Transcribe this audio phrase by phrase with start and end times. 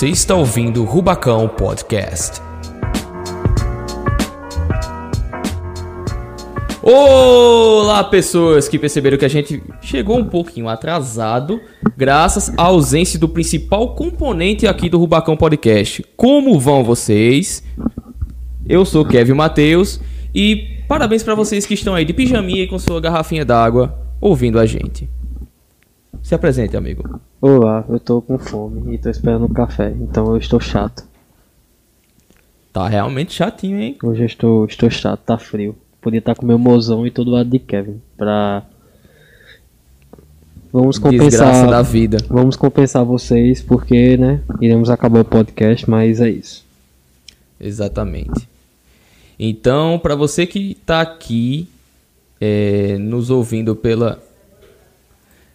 [0.00, 2.40] Você está ouvindo o Rubacão Podcast.
[6.82, 11.60] Olá, pessoas que perceberam que a gente chegou um pouquinho atrasado,
[11.98, 16.02] graças à ausência do principal componente aqui do Rubacão Podcast.
[16.16, 17.62] Como vão vocês?
[18.66, 20.00] Eu sou Kevin Matheus
[20.34, 24.58] e parabéns para vocês que estão aí de pijaminha e com sua garrafinha d'água ouvindo
[24.58, 25.19] a gente.
[26.22, 27.20] Se apresente, amigo.
[27.40, 31.04] Olá, eu tô com fome e tô esperando um café, então eu estou chato.
[32.72, 33.96] Tá realmente chatinho, hein?
[34.02, 35.76] Hoje eu estou, estou chato, tá frio.
[36.00, 38.00] Podia estar com meu mozão e todo lado de Kevin.
[38.16, 38.62] Pra.
[40.72, 41.70] Vamos Desgraça compensar.
[41.70, 42.18] da vida.
[42.28, 44.40] Vamos compensar vocês porque, né?
[44.60, 46.64] Iremos acabar o podcast, mas é isso.
[47.60, 48.48] Exatamente.
[49.38, 51.68] Então, para você que tá aqui
[52.40, 54.22] é, nos ouvindo pela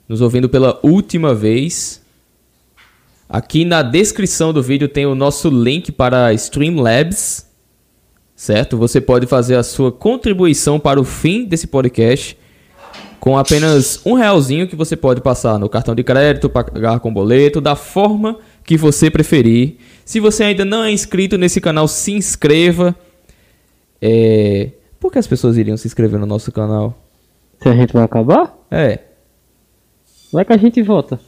[0.07, 2.01] nos ouvindo pela última vez,
[3.27, 7.49] aqui na descrição do vídeo tem o nosso link para Streamlabs,
[8.35, 8.77] certo?
[8.77, 12.37] Você pode fazer a sua contribuição para o fim desse podcast
[13.19, 17.59] com apenas um realzinho que você pode passar no cartão de crédito, pagar com boleto,
[17.59, 19.77] da forma que você preferir.
[20.05, 22.95] Se você ainda não é inscrito nesse canal, se inscreva.
[23.99, 24.69] É...
[24.99, 26.95] Por que as pessoas iriam se inscrever no nosso canal?
[27.63, 28.99] Se a gente vai acabar, É,
[30.35, 31.19] vai que a gente volta.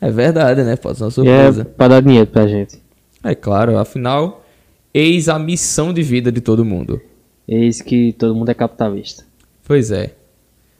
[0.00, 0.76] é verdade, né?
[0.76, 1.64] Pode ser uma E é surpresa.
[1.64, 2.78] pra dar dinheiro pra gente.
[3.24, 4.44] É claro, afinal,
[4.92, 7.00] eis a missão de vida de todo mundo.
[7.48, 9.24] Eis que todo mundo é capitalista.
[9.66, 10.14] Pois é.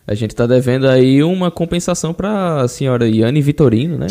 [0.07, 4.07] A gente tá devendo aí uma compensação pra senhora Yane Vitorino, né?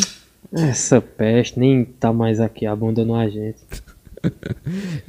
[0.52, 3.58] Essa peste nem tá mais aqui, abandonou a gente.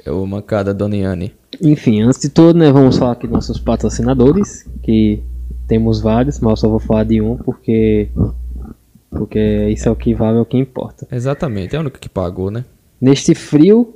[0.05, 1.33] É o mancada Dona Yane.
[1.63, 5.23] Enfim, antes de tudo, né, vamos falar aqui dos nossos patrocinadores, que
[5.67, 8.09] temos vários, mas eu só vou falar de um porque
[9.17, 11.07] porque isso é o que vale, é o que importa.
[11.11, 12.65] Exatamente, é o único que pagou, né?
[13.01, 13.95] Neste frio,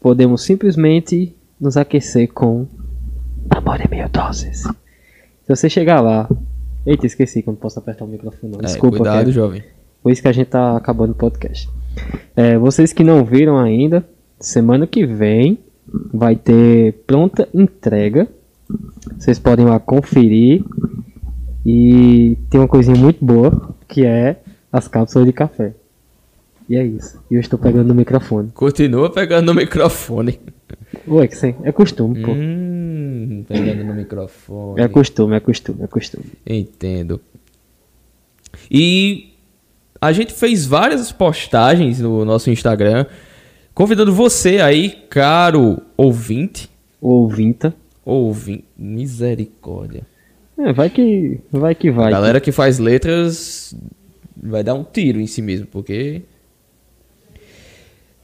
[0.00, 2.66] podemos simplesmente nos aquecer com
[3.50, 4.62] amor em mil doses.
[4.62, 6.28] Se você chegar lá,
[6.84, 8.52] eita, esqueci que eu não posso apertar o microfone.
[8.52, 8.60] não.
[8.60, 9.62] É, Desculpa, cuidado, jovem.
[10.02, 11.68] Por isso que a gente tá acabando o podcast.
[12.34, 14.04] É, vocês que não viram ainda,
[14.38, 15.58] semana que vem
[16.12, 18.28] vai ter pronta entrega.
[19.18, 20.62] Vocês podem lá conferir.
[21.64, 24.36] E tem uma coisinha muito boa, que é
[24.72, 25.72] as cápsulas de café.
[26.68, 27.20] E é isso.
[27.30, 28.50] E eu estou pegando no microfone.
[28.52, 30.40] Continua pegando no microfone.
[31.06, 32.32] Ué, que sem- é costume, pô.
[32.32, 34.80] Hum, pegando no microfone.
[34.80, 36.24] É costume, é costume, é costume.
[36.44, 37.20] Entendo.
[38.70, 39.32] E
[40.00, 43.06] a gente fez várias postagens no nosso Instagram,
[43.74, 46.68] convidando você aí, caro ouvinte,
[47.00, 47.72] Ouvinta.
[48.04, 50.02] ouvinte, misericórdia.
[50.58, 51.74] É, vai que vai.
[51.74, 53.74] Que vai A galera que faz letras
[54.36, 56.22] vai dar um tiro em si mesmo, porque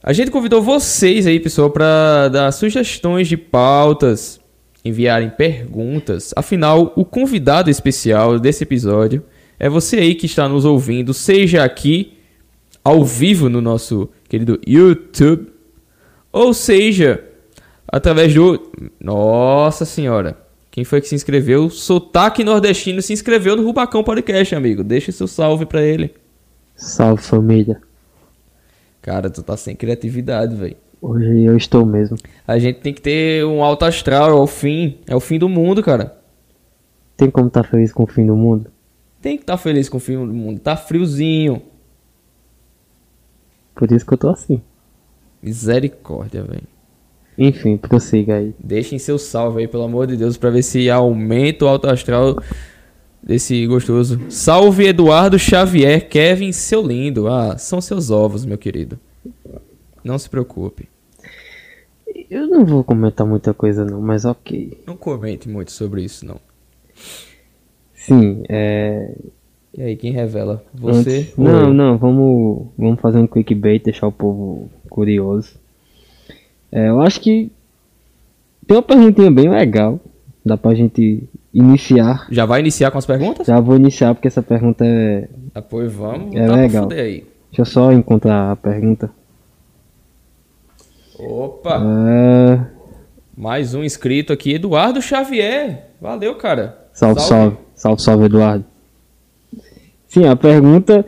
[0.01, 4.39] a gente convidou vocês aí, pessoal, para dar sugestões de pautas,
[4.83, 6.33] enviarem perguntas.
[6.35, 9.23] Afinal, o convidado especial desse episódio
[9.59, 12.17] é você aí que está nos ouvindo, seja aqui
[12.83, 15.47] ao vivo no nosso querido YouTube,
[16.31, 17.23] ou seja,
[17.87, 20.42] através do Nossa Senhora.
[20.73, 21.69] Quem foi que se inscreveu?
[21.69, 24.83] Sotaque Nordestino se inscreveu no Rubacão Podcast, amigo.
[24.83, 26.15] Deixa seu salve pra ele.
[26.75, 27.79] Salve família.
[28.99, 30.75] Cara, tu tá sem criatividade, velho.
[30.99, 32.17] Hoje eu estou mesmo.
[32.47, 34.97] A gente tem que ter um alto astral, é o fim.
[35.05, 36.17] É o fim do mundo, cara.
[37.15, 38.71] Tem como estar feliz com o fim do mundo?
[39.21, 40.59] Tem que estar feliz com o fim do mundo.
[40.59, 41.61] Tá friozinho.
[43.75, 44.59] Por isso que eu tô assim.
[45.39, 46.72] Misericórdia, velho.
[47.37, 48.53] Enfim, prossiga aí.
[48.63, 52.37] Deixem seu salve aí, pelo amor de Deus, pra ver se aumenta o alto astral
[53.21, 54.19] desse gostoso.
[54.29, 57.27] Salve Eduardo Xavier, Kevin, seu lindo.
[57.27, 58.99] Ah, são seus ovos, meu querido.
[60.03, 60.87] Não se preocupe.
[62.29, 64.79] Eu não vou comentar muita coisa não, mas ok.
[64.85, 66.39] Não comente muito sobre isso, não.
[67.93, 69.15] Sim, é.
[69.75, 70.63] E aí, quem revela?
[70.73, 71.17] Você?
[71.19, 71.73] antes- Não, eu?
[71.73, 75.55] não, vamos, vamos fazer um clickbait, deixar o povo curioso.
[76.73, 77.51] É, eu acho que
[78.65, 79.99] tem uma perguntinha bem legal.
[80.43, 81.23] Dá pra gente
[81.53, 82.25] iniciar.
[82.31, 83.45] Já vai iniciar com as perguntas?
[83.45, 85.29] Já vou iniciar porque essa pergunta é.
[85.53, 86.35] Ah, pois vamos.
[86.35, 86.87] É pra legal.
[86.87, 87.27] Deixa
[87.59, 89.11] eu só encontrar a pergunta.
[91.19, 91.79] Opa!
[92.09, 92.59] É...
[93.37, 95.89] Mais um inscrito aqui, Eduardo Xavier.
[96.01, 96.87] Valeu, cara.
[96.91, 97.57] Salve, salve.
[97.75, 98.65] Salve, salve, Eduardo.
[100.07, 101.05] Sim, a pergunta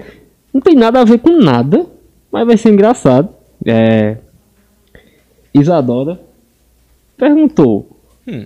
[0.53, 1.87] não tem nada a ver com nada,
[2.31, 3.29] mas vai ser engraçado.
[3.65, 4.17] É...
[5.59, 6.19] Isadora
[7.17, 7.89] perguntou:
[8.27, 8.45] Hum.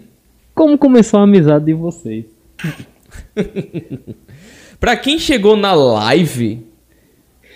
[0.53, 2.25] Como começou a amizade de vocês?
[4.79, 6.65] Pra quem chegou na live,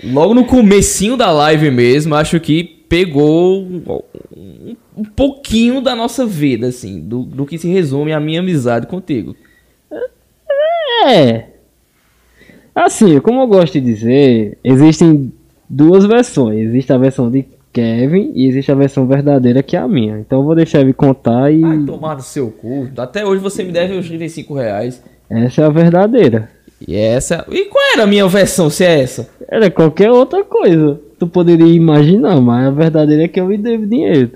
[0.03, 6.67] logo no comecinho da live mesmo, acho que pegou um, um pouquinho da nossa vida,
[6.67, 9.35] assim, do, do que se resume a minha amizade contigo.
[11.05, 11.47] É.
[12.75, 15.31] Assim, como eu gosto de dizer, existem
[15.69, 16.59] duas versões.
[16.59, 20.19] Existe a versão de Kevin e existe a versão verdadeira que é a minha.
[20.19, 21.59] Então eu vou deixar ele contar e.
[21.61, 22.87] Vai tomar no seu cu.
[22.95, 25.03] Até hoje você me deve os 35 reais.
[25.29, 26.49] Essa é a verdadeira.
[26.87, 27.45] E essa.
[27.49, 29.27] E qual era a minha versão, se é essa?
[29.49, 30.99] Era qualquer outra coisa.
[31.17, 34.31] Tu poderia imaginar, mas a verdadeira é que eu me devo dinheiro.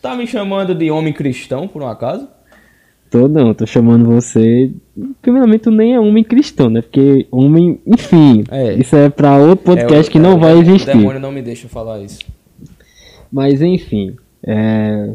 [0.00, 2.26] Tá me chamando de homem cristão, por um acaso?
[3.10, 4.70] Tô não, tô chamando você.
[5.22, 6.82] Primeiramente, tu nem é homem cristão, né?
[6.82, 8.74] Porque homem, enfim, É.
[8.74, 10.94] isso é pra outro podcast É, que não o- vai O existir.
[10.94, 12.18] demônio não me deixa falar isso.
[13.30, 15.10] Mas enfim, é...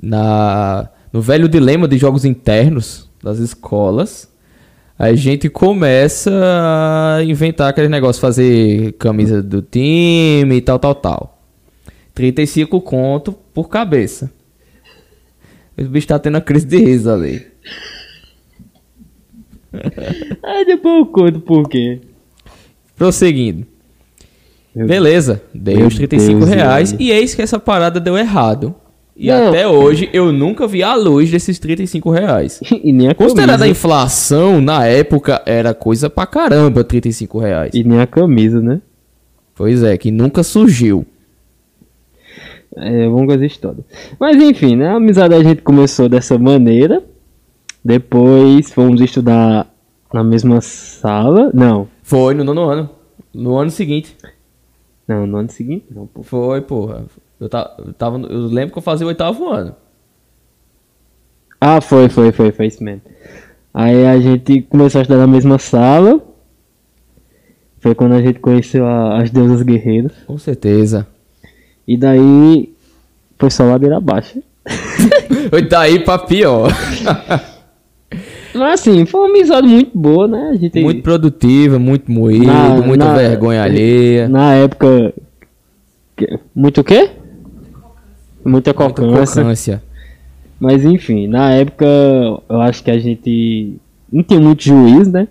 [0.00, 4.30] na no velho dilema de jogos internos das escolas,
[4.98, 11.42] a gente começa a inventar aquele negócio, fazer camisa do time e tal, tal, tal.
[12.14, 14.30] 35 conto por cabeça.
[15.78, 17.46] O bicho tá tendo a crise de riso ali.
[20.42, 22.00] Aí depois eu conto por quê.
[22.94, 23.66] Prosseguindo.
[24.76, 27.02] Meu Beleza, dei os 35 Deus, reais velho.
[27.02, 28.74] e eis que essa parada deu errado.
[29.16, 29.48] E Não.
[29.48, 32.60] até hoje eu nunca vi a luz desses 35 reais.
[32.84, 37.70] E nem a Considerada a inflação, na época era coisa pra caramba 35 reais.
[37.74, 38.82] E nem a camisa, né?
[39.54, 41.06] Pois é, que nunca surgiu.
[42.76, 43.86] É longas histórias.
[44.20, 44.88] Mas enfim, né?
[44.88, 47.02] A amizade a gente começou dessa maneira.
[47.82, 49.66] Depois fomos estudar
[50.12, 51.50] na mesma sala.
[51.54, 52.90] Não, Foi no nono ano.
[53.32, 54.14] No ano seguinte.
[55.06, 56.22] Não, no ano seguinte não, pô.
[56.22, 57.04] Foi, porra.
[57.40, 59.74] Eu, ta- eu tava, eu lembro que eu fazia o oitavo ano.
[61.60, 63.02] Ah, foi, foi, foi, foi isso mesmo.
[63.72, 66.20] Aí a gente começou a estudar na mesma sala.
[67.80, 70.12] Foi quando a gente conheceu a- as deusas guerreiras.
[70.26, 71.06] Com certeza.
[71.86, 72.74] E daí
[73.38, 74.42] foi só ladeira abaixo.
[75.50, 76.70] Foi daí pra pior.
[78.56, 80.50] Mas assim, foi uma amizade muito boa, né?
[80.52, 84.28] A gente muito produtiva, muito moído, Na- muita na- vergonha alheia.
[84.28, 85.12] Na época.
[86.54, 87.10] Muito o quê?
[88.44, 89.42] Muita Muita cocância.
[89.42, 89.82] cocância.
[90.58, 91.84] Mas enfim, na época
[92.48, 93.76] eu acho que a gente
[94.10, 95.28] não tinha muito juízo, né?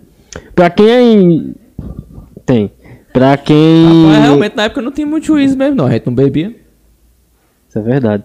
[0.54, 1.54] Pra quem
[2.44, 2.70] tem.
[3.12, 4.04] Pra quem.
[4.04, 5.86] Rapaz, realmente na época não tinha muito juízo mesmo, não.
[5.86, 6.54] A gente não bebia.
[7.68, 8.22] Isso é verdade.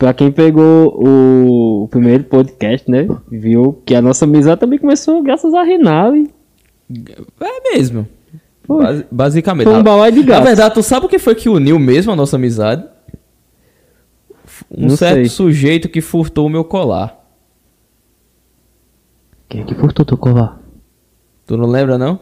[0.00, 3.06] Pra quem pegou o, o primeiro podcast, né?
[3.30, 6.30] Viu que a nossa amizade também começou graças a Renale.
[7.38, 8.08] É mesmo.
[8.64, 8.82] Foi.
[8.82, 9.64] Basi- basicamente.
[9.66, 10.44] Foi um Na- balai de Na gato.
[10.44, 12.82] verdade, tu sabe o que foi que uniu mesmo a nossa amizade?
[14.74, 15.28] Um Não certo sei.
[15.28, 17.18] sujeito que furtou o meu colar.
[19.50, 20.60] Quem é que furtou teu colar?
[21.46, 22.20] Tu não lembra, não?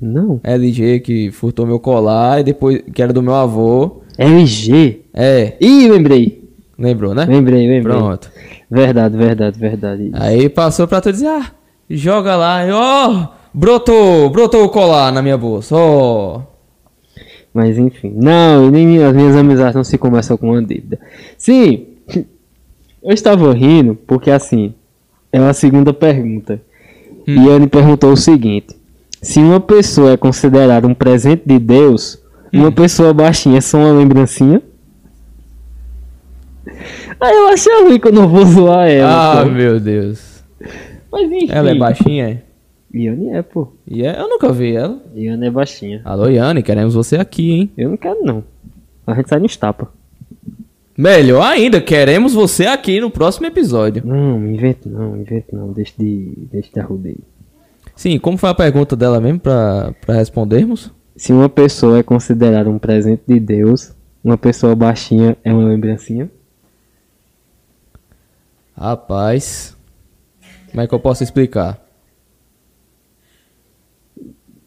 [0.00, 0.40] Não.
[0.44, 4.02] LG que furtou meu colar e depois que era do meu avô.
[4.16, 5.00] LG.
[5.12, 6.39] É, Ih, lembrei.
[6.80, 7.26] Lembrou, né?
[7.26, 7.96] Lembrei, lembrei.
[7.96, 8.30] Pronto.
[8.70, 10.10] Verdade, verdade, verdade.
[10.14, 11.52] Aí passou pra tu dizer, ah,
[11.88, 16.42] joga lá, e, ó, brotou, brotou o colar na minha bolsa, ó.
[17.52, 18.12] Mas enfim.
[18.16, 20.98] Não, e nem as minhas amizades não se começam com uma dívida.
[21.36, 21.86] Sim,
[23.02, 24.72] eu estava rindo porque assim,
[25.32, 26.60] é uma segunda pergunta.
[27.26, 27.44] Hum.
[27.44, 28.76] E ele perguntou o seguinte:
[29.20, 32.20] se uma pessoa é considerada um presente de Deus,
[32.52, 34.60] Uma pessoa baixinha é só uma lembrancinha.
[37.20, 39.40] Aí eu acho ruim que eu não vou zoar ela.
[39.40, 39.50] Ah, pô.
[39.50, 40.44] meu Deus.
[41.10, 41.48] Mas enfim.
[41.50, 42.42] Ela é baixinha, é?
[42.92, 43.68] Iane é, pô.
[43.86, 45.00] E é, eu nunca vi ela.
[45.14, 46.02] Iane é baixinha.
[46.04, 47.70] Alô, Yane, queremos você aqui, hein?
[47.76, 48.44] Eu não quero, não.
[49.06, 49.92] A gente sai nos tapa.
[50.96, 54.02] Melhor ainda, queremos você aqui no próximo episódio.
[54.04, 55.72] Não, me invento não, me invento não.
[55.72, 57.22] Deixa de, deixa de arrudeio.
[57.96, 60.92] Sim, como foi a pergunta dela mesmo pra, pra respondermos?
[61.16, 66.30] Se uma pessoa é considerada um presente de Deus, uma pessoa baixinha é uma lembrancinha?
[68.80, 69.76] Rapaz,
[70.70, 71.78] como é que eu posso explicar?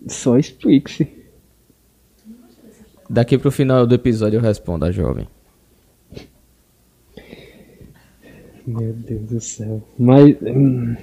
[0.07, 1.07] Só explique-se.
[3.09, 5.27] Daqui pro final do episódio eu respondo a jovem.
[8.67, 9.81] Meu Deus do céu.
[9.97, 10.35] Mas.
[10.43, 10.95] Hum,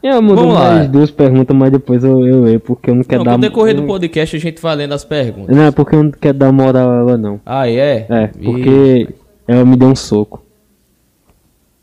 [0.00, 0.74] eu Vamos lá.
[0.74, 3.36] mais duas perguntas, mas depois eu, eu leio, porque eu não quero Não, dar.
[3.36, 5.54] no decorrer do podcast a gente vai lendo as perguntas.
[5.56, 7.40] Não, é porque eu não quero dar moral a ela, não.
[7.44, 8.06] Ah, é?
[8.08, 9.08] É, Ih, porque
[9.48, 10.47] ela me deu um soco.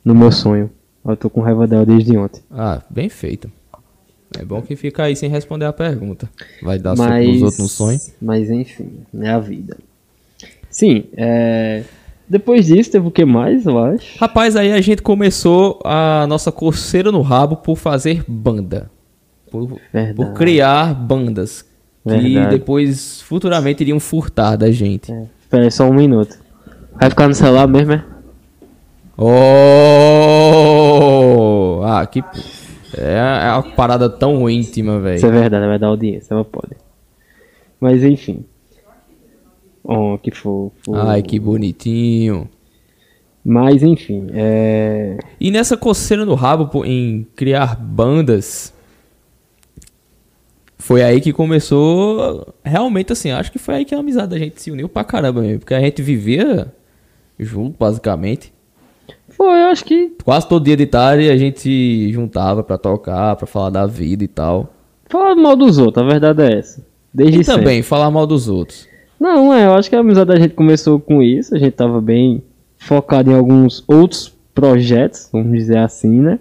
[0.06, 0.70] No meu sonho.
[1.04, 2.42] Eu tô com raiva dela desde ontem.
[2.52, 3.52] Ah, bem feito.
[4.40, 6.30] É bom que fica aí sem responder a pergunta.
[6.62, 8.00] Vai dar mas, nos outros no sonho.
[8.22, 9.78] Mas enfim, é a vida.
[10.70, 11.84] Sim, é.
[12.28, 14.18] Depois disso, teve o que mais, eu acho?
[14.20, 18.90] Rapaz, aí a gente começou a nossa coceira no rabo por fazer banda.
[19.50, 19.80] Por,
[20.16, 21.64] por criar bandas.
[22.04, 22.58] Que Verdade.
[22.58, 25.12] depois, futuramente, iriam furtar da gente.
[25.12, 26.38] É, espera aí só um minuto.
[27.00, 28.15] Vai ficar no celular mesmo, é?
[29.18, 29.32] Oh!
[31.84, 32.24] Ah, que.
[32.98, 35.42] É é uma parada tão íntima, Isso é velho.
[35.42, 36.76] verdade, vai dar audiência, ela pode.
[37.80, 38.46] Mas enfim.
[39.84, 40.96] Oh, que fofo.
[40.96, 42.50] Ai, que bonitinho.
[43.44, 45.18] Mas enfim, é.
[45.40, 48.74] E nessa coceira no rabo em criar bandas,
[50.80, 52.56] foi aí que começou.
[52.64, 55.42] Realmente, assim, acho que foi aí que a amizade da gente se uniu pra caramba
[55.42, 55.60] mesmo.
[55.60, 56.74] Porque a gente vivia
[57.38, 58.52] junto, basicamente.
[59.30, 60.14] Foi, eu acho que.
[60.24, 64.24] Quase todo dia de tarde a gente se juntava pra tocar, pra falar da vida
[64.24, 64.74] e tal.
[65.10, 66.86] Falar mal dos outros, a verdade é essa.
[67.14, 67.62] Desde E sempre.
[67.62, 68.88] também falar mal dos outros.
[69.20, 72.02] Não, é, eu acho que a amizade da gente começou com isso, a gente tava
[72.02, 72.44] bem
[72.78, 76.40] focado em alguns outros projetos, vamos dizer assim, né?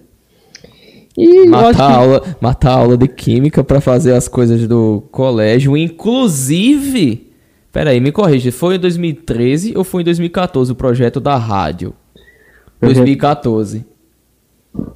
[1.17, 1.81] E Matar que...
[1.81, 5.77] aula, matar aula de química pra fazer as coisas do colégio.
[5.77, 7.31] Inclusive.
[7.71, 8.51] Pera aí, me corrija.
[8.51, 11.93] Foi em 2013 ou foi em 2014 o projeto da rádio?
[12.85, 13.85] Projeto- 2014.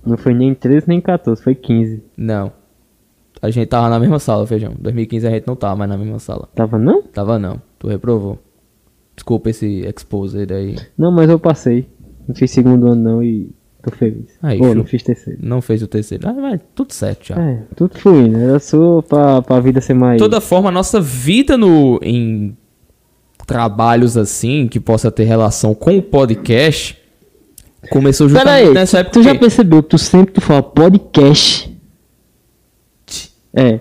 [0.06, 2.04] Não foi nem 13 nem 14, foi 15.
[2.18, 2.52] Não.
[3.42, 4.74] A gente tava na mesma sala, feijão.
[4.78, 6.50] 2015 a gente não tava mais na mesma sala.
[6.54, 7.02] Tava não?
[7.04, 7.62] Tava não.
[7.78, 8.38] Tu reprovou.
[9.16, 10.76] Desculpa esse exposed aí.
[10.98, 11.88] Não, mas eu passei.
[12.28, 13.50] Não fiz segundo ano não e
[13.82, 14.38] tô feliz.
[14.42, 14.76] Aí, show.
[14.76, 15.40] não fiz terceiro.
[15.42, 16.28] Não fez o terceiro.
[16.28, 17.40] Ah, vai, tudo certo já.
[17.40, 20.18] É, tudo fluindo, era só pra, pra vida ser mais...
[20.18, 22.56] De toda forma, a nossa vida no, em
[23.48, 26.99] trabalhos assim, que possa ter relação com o podcast,
[27.90, 29.14] começou Pera justamente aí, nessa época.
[29.14, 31.70] tu já percebeu que tu sempre tu fala podcast?
[33.54, 33.80] É,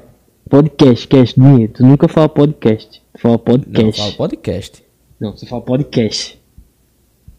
[0.48, 1.72] podcast, cast, dinheiro.
[1.74, 3.02] Tu nunca fala podcast.
[3.14, 4.00] Tu fala Não, podcast.
[4.00, 4.82] fala podcast.
[5.20, 6.38] Não, você fala podcast.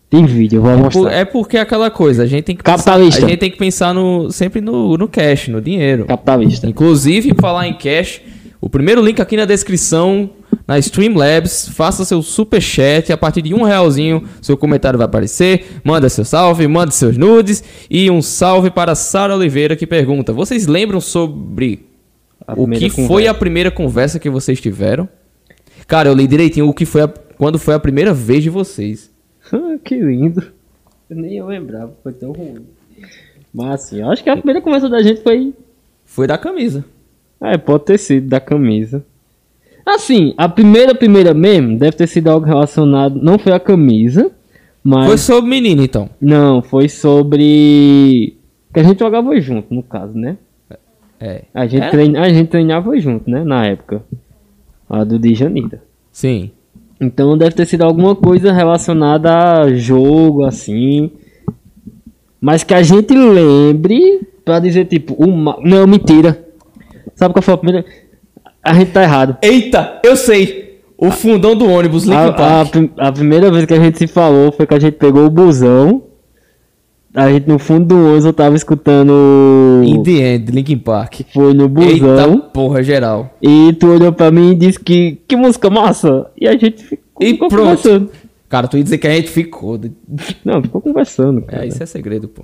[0.10, 1.12] Tem vídeo, eu vou É, por- mostrar.
[1.14, 3.18] é porque é aquela coisa, a gente tem que Capitalista.
[3.18, 6.06] Pensar, a gente tem que pensar no, sempre no, no cash, no dinheiro.
[6.06, 6.68] Capitalista.
[6.68, 8.20] Inclusive, falar em cash,
[8.60, 10.32] o primeiro link aqui na descrição,
[10.70, 15.66] na Streamlabs, faça seu super chat, a partir de um realzinho, seu comentário vai aparecer,
[15.84, 20.68] manda seu salve, manda seus nudes, e um salve para Sara Oliveira que pergunta, vocês
[20.68, 21.88] lembram sobre
[22.48, 23.32] A o que foi conversa.
[23.32, 25.10] a primeira conversa que vocês tiveram?
[25.88, 29.10] Cara, eu li direitinho o que foi a, quando foi a primeira vez de vocês.
[29.84, 30.52] Que lindo.
[31.10, 32.68] Eu nem eu lembrava, foi tão ruim.
[33.52, 35.52] Mas assim, eu acho que a primeira conversa da gente foi.
[36.06, 36.86] Foi da camisa.
[37.42, 39.04] É, pode ter sido da camisa.
[39.96, 43.20] Assim, a primeira, primeira mesmo, deve ter sido algo relacionado.
[43.22, 44.32] Não foi a camisa,
[44.84, 45.08] mas.
[45.08, 46.10] Foi sobre menino, então.
[46.22, 48.38] Não, foi sobre.
[48.74, 50.38] Que a gente jogava junto, no caso, né?
[51.20, 51.44] É.
[51.54, 51.90] A gente, É?
[51.90, 52.22] treina...
[52.22, 53.44] a gente treinava junto, né?
[53.44, 54.04] Na época.
[54.90, 55.82] A do Dijanira.
[56.12, 56.52] Sim.
[57.02, 61.12] Então deve ter sido alguma coisa relacionada a jogo, assim.
[62.40, 65.58] Mas que a gente lembre pra dizer, tipo, uma.
[65.62, 66.46] Não, mentira.
[67.16, 67.86] Sabe qual foi a primeira?
[68.70, 69.38] A gente tá errado.
[69.42, 70.80] Eita, eu sei.
[70.98, 72.72] O fundão do ônibus, Linkin A, a, Park.
[72.72, 75.30] prim- a primeira vez que a gente se falou foi que a gente pegou o
[75.30, 76.04] busão.
[77.16, 79.12] A gente no fundo do ônibus eu tava escutando.
[79.84, 81.22] In the End, Linkin Park.
[81.34, 81.90] Foi no busão.
[82.34, 83.34] Eita porra, geral.
[83.42, 85.20] E tu olhou pra mim e disse que.
[85.28, 86.28] Que música massa!
[86.40, 87.64] E a gente ficou, E ficou pronto.
[87.64, 88.10] conversando.
[88.48, 89.78] Cara, tu ia dizer que a gente ficou.
[89.78, 89.92] de-
[90.46, 91.64] Não, ficou conversando, cara.
[91.66, 92.44] É, isso é segredo, pô.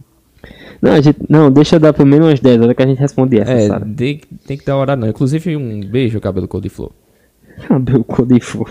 [0.82, 3.00] Não, a gente, não, deixa eu dar pelo menos umas 10 horas que a gente
[3.00, 3.86] responde essa, É, Sara.
[3.96, 5.08] tem, tem que dar hora não.
[5.08, 6.92] Inclusive, um beijo, cabelo cor de flor.
[7.68, 8.70] Cabelo cor de fogo.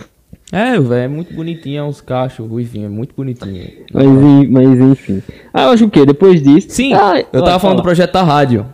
[0.53, 3.67] É, velho, é muito bonitinho, é uns cachos ruivinhos, é muito bonitinho.
[3.93, 4.07] Mas,
[4.51, 5.23] mas enfim.
[5.53, 6.05] Ah, eu acho o quê?
[6.05, 6.69] Depois disso.
[6.71, 7.83] Sim, Ah, eu tava falando do fala.
[7.83, 8.67] projeto da rádio.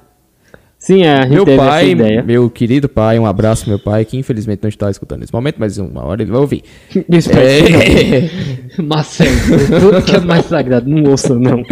[0.83, 1.95] Sim, é, Meu pai,
[2.25, 5.77] meu querido pai, um abraço meu pai, que infelizmente não está escutando nesse momento, mas
[5.77, 6.63] uma hora ele vai ouvir.
[6.97, 8.81] É.
[8.83, 9.31] Marcelo,
[9.79, 11.63] tudo que é mais sagrado, não ouça não.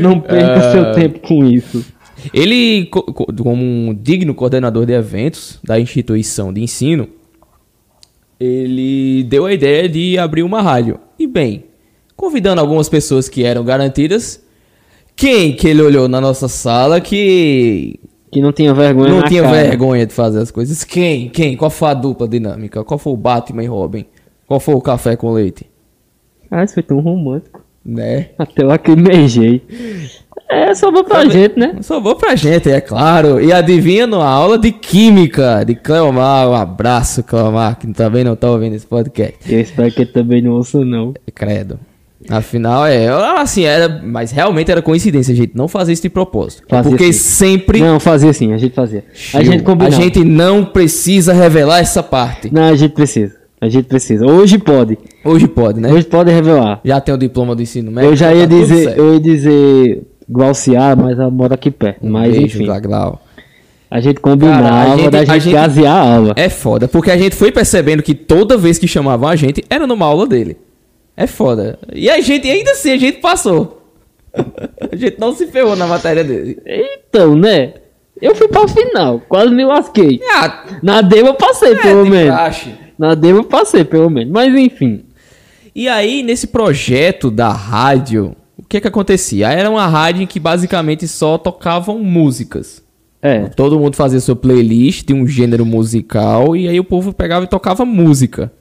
[0.00, 0.72] Não perca Ah.
[0.72, 1.84] seu tempo com isso.
[2.32, 7.08] ele, co- co- como um digno coordenador de eventos da instituição de ensino,
[8.38, 11.00] ele deu a ideia de abrir uma rádio.
[11.18, 11.64] E bem,
[12.16, 14.40] convidando algumas pessoas que eram garantidas,
[15.16, 17.98] quem que ele olhou na nossa sala que
[18.34, 19.54] Que não tinha vergonha não tinha cara.
[19.54, 20.82] vergonha de fazer as coisas?
[20.82, 21.28] Quem?
[21.28, 21.56] Quem?
[21.56, 22.82] Qual foi a dupla dinâmica?
[22.82, 24.04] Qual foi o Batman e Robin?
[24.44, 25.70] Qual foi o café com leite?
[26.50, 27.62] Ah, isso foi tão romântico.
[27.84, 28.30] Né?
[28.36, 29.62] Até eu lacrimejei.
[30.50, 31.76] É, sobrou pra gente, né?
[31.80, 33.40] Sobrou pra gente, é claro.
[33.40, 36.48] E adivinha numa aula de química de Cleomar.
[36.48, 39.38] Um abraço, Cleomar, que também não tá ouvindo esse podcast.
[39.48, 41.14] Eu espero que ele também não ouça, não.
[41.32, 41.78] Credo.
[42.28, 43.06] Afinal, é.
[43.38, 44.00] Assim, era.
[44.02, 45.52] Mas realmente era coincidência, gente.
[45.54, 46.62] Não fazer isso de propósito.
[46.68, 47.18] Fazia porque sim.
[47.58, 47.80] sempre.
[47.80, 49.04] Não, fazia assim, a gente fazia.
[49.34, 49.94] A gente a combinava.
[50.02, 52.52] gente não precisa revelar essa parte.
[52.52, 53.36] Não, a gente precisa.
[53.60, 54.26] A gente precisa.
[54.26, 54.98] Hoje pode.
[55.24, 55.90] Hoje pode, né?
[55.92, 56.80] Hoje pode revelar.
[56.84, 58.10] Já tem o diploma do ensino médio.
[58.10, 62.04] Eu já tá ia tudo dizer, eu ia dizer Glauciar, mas ela mora aqui perto.
[62.06, 63.22] Mas Beijo, enfim, Glau.
[63.90, 66.32] a gente combinava Cara, a gente- da a gente, gente- gasear a aula.
[66.36, 69.86] É foda, porque a gente foi percebendo que toda vez que chamavam a gente era
[69.86, 70.56] numa aula dele.
[71.16, 71.78] É foda.
[71.92, 73.82] E a gente, ainda assim, a gente passou.
[74.90, 76.58] A gente não se ferrou na matéria dele.
[76.66, 77.74] Então, né?
[78.20, 80.20] Eu fui pra final, quase me lasquei.
[80.34, 82.34] Ah, Na demo eu passei, é pelo menos.
[82.34, 82.74] praxe.
[82.98, 84.32] Na demo eu passei, pelo menos.
[84.32, 85.04] Mas enfim.
[85.74, 89.48] E aí, nesse projeto da rádio, o que que acontecia?
[89.50, 92.82] Era uma rádio em que basicamente só tocavam músicas.
[93.20, 93.46] É.
[93.48, 97.48] Todo mundo fazia sua playlist de um gênero musical e aí o povo pegava e
[97.48, 98.52] tocava música.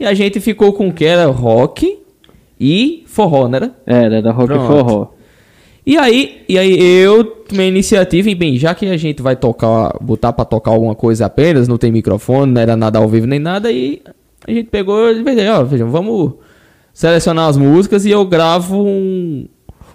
[0.00, 1.98] E a gente ficou com o que era rock
[2.58, 3.70] e forró, né?
[3.86, 4.04] era?
[4.04, 4.66] Era, era rock Pronto.
[4.66, 5.08] forró.
[5.86, 9.36] E aí, e aí eu tomei a iniciativa e bem, já que a gente vai
[9.36, 13.26] tocar, botar pra tocar alguma coisa apenas, não tem microfone, não era nada ao vivo
[13.26, 14.00] nem nada, e
[14.46, 16.32] a gente pegou e fez, ó, vejam, vamos
[16.94, 19.46] selecionar as músicas e eu gravo um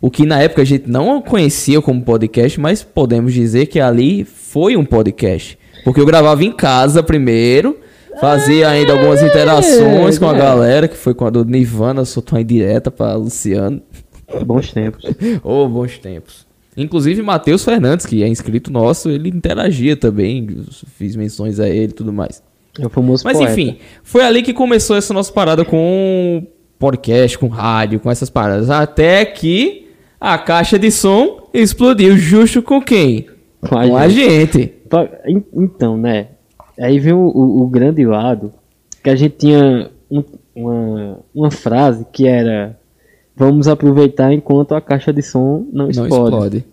[0.01, 4.23] o que na época a gente não conhecia como podcast, mas podemos dizer que ali
[4.23, 5.57] foi um podcast.
[5.83, 7.77] Porque eu gravava em casa primeiro,
[8.19, 12.89] fazia ainda algumas interações com a galera, que foi quando o Nirvana soltou uma indireta
[12.91, 13.81] pra Luciano.
[14.45, 15.03] Bons tempos.
[15.43, 16.45] Oh, bons tempos.
[16.77, 20.47] Inclusive, Matheus Fernandes, que é inscrito nosso, ele interagia também,
[20.97, 22.43] fiz menções a ele e tudo mais.
[22.77, 23.53] É o famoso Mas poeta.
[23.53, 26.45] enfim, foi ali que começou essa nossa parada com
[26.77, 28.69] podcast, com rádio, com essas paradas.
[28.69, 29.87] Até que
[30.19, 33.27] a caixa de som explodiu justo com quem?
[33.61, 34.67] Com a Com a gente.
[34.89, 36.27] Pa- en- Então, né?
[36.79, 38.53] Aí vem o, o- o grande lado
[39.03, 40.23] que a gente tinha um-
[40.55, 42.77] uma, uma frase que era
[43.35, 46.23] vamos aproveitar enquanto a caixa de som não Não explode.
[46.35, 46.65] explode.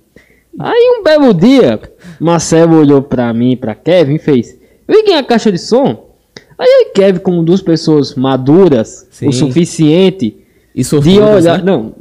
[0.59, 1.81] Aí um belo dia,
[2.21, 4.57] Marcelo olhou pra mim, pra Kevin e fez:
[4.89, 6.11] Liguem a caixa de som.
[6.59, 9.29] Aí Kevin, como duas pessoas maduras Sim.
[9.29, 10.37] o suficiente
[10.75, 11.59] E de sortudas, olhar.
[11.59, 11.65] né?
[11.65, 11.93] Não,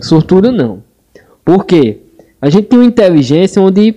[0.00, 0.82] sortudo não.
[1.44, 1.98] Por quê?
[2.40, 3.96] A gente tem uma inteligência onde.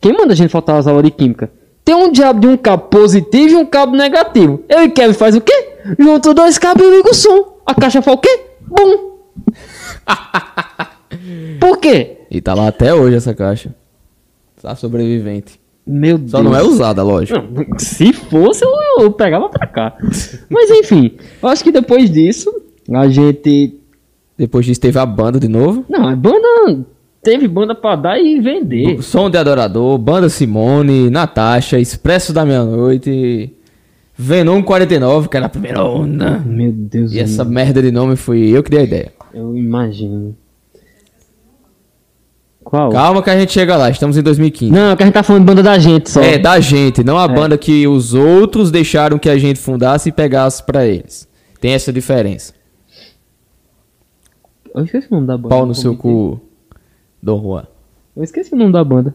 [0.00, 1.50] Quem manda a gente faltar as aulas de química?
[1.88, 4.62] Tem um diabo de um cabo positivo e um cabo negativo.
[4.68, 5.70] Eu e Kevin faz o quê?
[5.98, 7.62] Junto dois cabos e liga o som.
[7.64, 8.40] A caixa faz o quê?
[8.60, 9.16] Bum!
[11.58, 12.18] Por quê?
[12.30, 13.74] E tá lá até hoje essa caixa.
[14.60, 15.58] Tá sobrevivente.
[15.86, 16.30] Meu Deus.
[16.30, 17.40] Só não é usada, lógico.
[17.40, 18.70] Não, se fosse, eu,
[19.00, 19.96] eu pegava pra cá.
[20.50, 22.52] Mas enfim, eu acho que depois disso,
[22.92, 23.80] a gente.
[24.36, 25.86] Depois disso teve a banda de novo.
[25.88, 26.84] Não, a banda.
[27.22, 29.02] Teve banda pra dar e vender.
[29.02, 33.52] Som de Adorador, Banda Simone, Natasha, Expresso da Meia-Noite,
[34.16, 36.38] Venom 49, que era a primeira onda.
[36.44, 39.12] Meu Deus E essa merda de nome foi eu que dei a ideia.
[39.34, 40.36] Eu imagino.
[42.64, 42.90] Qual?
[42.90, 44.70] Calma que a gente chega lá, estamos em 2015.
[44.70, 46.20] Não, que a gente tá falando banda da gente só.
[46.20, 50.12] É, da gente, não a banda que os outros deixaram que a gente fundasse e
[50.12, 51.26] pegasse pra eles.
[51.60, 52.52] Tem essa diferença.
[54.74, 55.48] Eu esqueci o nome da banda.
[55.48, 56.40] Pau no seu cu,
[57.22, 57.66] Dom Juan.
[58.16, 59.14] Eu esqueci o nome da banda.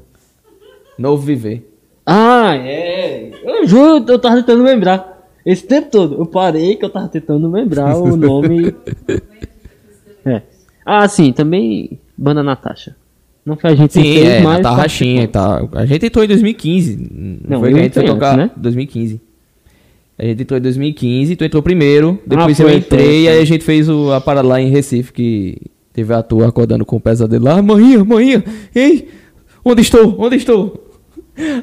[0.97, 1.69] Novo Viver.
[2.05, 3.31] Ah, é.
[3.43, 5.27] Eu juro, eu tava tentando lembrar.
[5.45, 6.15] Esse tempo todo.
[6.15, 8.73] Eu parei que eu tava tentando lembrar o nome.
[10.25, 10.41] É.
[10.85, 12.95] Ah, sim, também Banda Natasha.
[13.45, 14.61] Não foi a gente que Sim, fez, é, mas.
[14.61, 15.67] tá rachinha, tá.
[15.73, 16.95] A gente entrou em 2015.
[17.11, 18.61] Não, Não, foi eu que a gente foi tocar antes, né?
[18.61, 19.21] 2015.
[20.17, 23.27] A gente entrou em 2015, tu entrou primeiro, depois Ah, eu foi, entrei foi, e
[23.27, 23.41] aí foi.
[23.41, 25.57] a gente fez o, a parada lá em Recife que
[25.93, 27.61] teve a tua acordando com o pesadelo lá.
[27.61, 29.07] Manhã, manhã, ei,
[29.63, 30.15] onde estou?
[30.19, 30.89] Onde estou?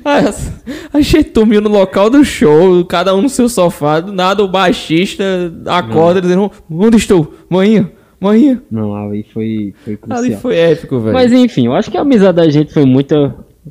[0.05, 4.43] A, a gente dormiu no local do show, cada um no seu sofá, do nada
[4.43, 5.25] o baixista
[5.67, 7.35] acorda dizendo, onde estou?
[7.49, 7.89] Manhã,
[8.21, 8.61] manhã.
[8.71, 10.19] Não, ali foi, foi crucial.
[10.19, 11.13] Ali foi épico, velho.
[11.13, 13.15] Mas enfim, eu acho que a amizade da gente foi muito.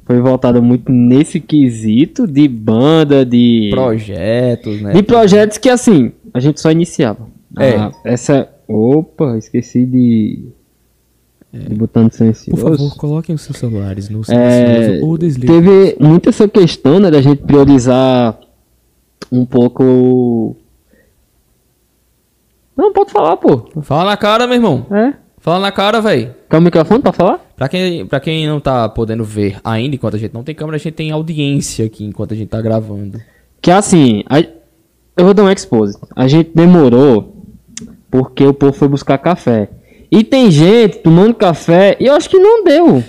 [0.05, 3.69] Foi voltada muito nesse quesito de banda, de.
[3.71, 4.93] Projetos, né?
[4.93, 7.27] De projetos que assim, a gente só iniciava.
[7.57, 7.75] É.
[7.75, 8.47] Ah, essa.
[8.69, 10.45] Opa, esqueci de.
[11.51, 12.61] De botar no Por silencioso.
[12.61, 15.55] favor, coloquem os seus celulares no É, silencioso ou desliguem.
[15.61, 18.39] teve muito essa questão, né, da gente priorizar
[19.31, 20.55] um pouco.
[22.77, 23.67] Não, pode falar, pô.
[23.81, 24.85] Fala na cara, meu irmão.
[24.91, 25.13] É?
[25.39, 26.35] Fala na cara, velho.
[26.49, 27.39] Quer o microfone pra falar?
[27.55, 30.75] Pra quem, pra quem não tá podendo ver ainda, enquanto a gente não tem câmera,
[30.75, 33.19] a gente tem audiência aqui enquanto a gente tá gravando.
[33.61, 35.97] Que assim, a- eu vou dar um expose.
[36.15, 37.38] A gente demorou
[38.09, 39.69] porque o povo foi buscar café.
[40.11, 43.03] E tem gente tomando café e eu acho que não deu.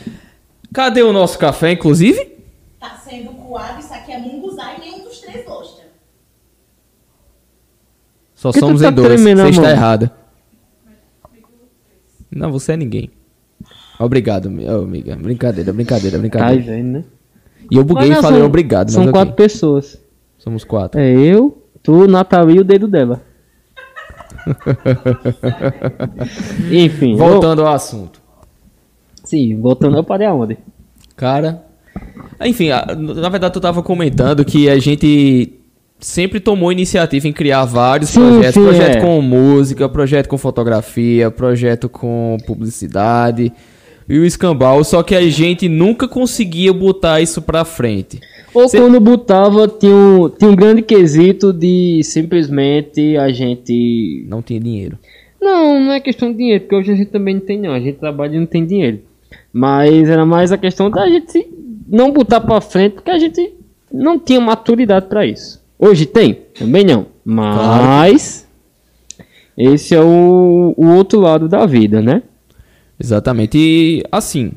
[0.72, 2.36] Cadê o nosso café, inclusive?
[2.78, 5.82] Tá sendo coado, isso aqui é munguzá e nenhum dos três gosta.
[8.34, 9.06] Só Que somos tá em dois.
[9.08, 10.12] tremendo Você está errada.
[12.30, 13.10] Não, você é ninguém.
[13.98, 15.16] Obrigado, amiga.
[15.16, 16.62] Brincadeira, brincadeira, Tá brincadeira.
[16.64, 17.04] vendo, né?
[17.70, 19.44] E eu buguei e falei são- obrigado, São mas quatro ok.
[19.44, 20.00] pessoas.
[20.38, 20.98] Somos quatro.
[21.00, 23.22] É eu, tu, Nathalie e o dedo dela.
[26.70, 28.20] Enfim, eu- Voltando ao assunto.
[29.24, 30.58] sim, voltando, eu parei aonde?
[31.16, 31.62] Cara.
[32.44, 35.54] Enfim, na verdade tu tava comentando que a gente
[35.98, 38.54] sempre tomou iniciativa em criar vários Sim, projetos.
[38.54, 39.00] sim, projeto é.
[39.02, 43.52] com música, projeto com fotografia, projeto com publicidade.
[44.08, 48.18] E o escambau, só que a gente nunca conseguia botar isso pra frente.
[48.52, 54.24] Ou Cê- quando botava, tinha um, tinha um grande quesito de simplesmente a gente.
[54.28, 54.98] Não tinha dinheiro.
[55.40, 57.72] Não, não é questão de dinheiro, porque hoje a gente também não tem, não.
[57.72, 59.00] A gente trabalha e não tem dinheiro.
[59.52, 61.46] Mas era mais a questão da gente
[61.88, 63.52] não botar pra frente, porque a gente
[63.92, 65.60] não tinha maturidade pra isso.
[65.78, 66.34] Hoje tem?
[66.58, 67.06] Também não.
[67.24, 68.46] Mas.
[69.56, 72.22] Esse é o, o outro lado da vida, né?
[72.98, 73.56] Exatamente.
[73.58, 74.52] E assim,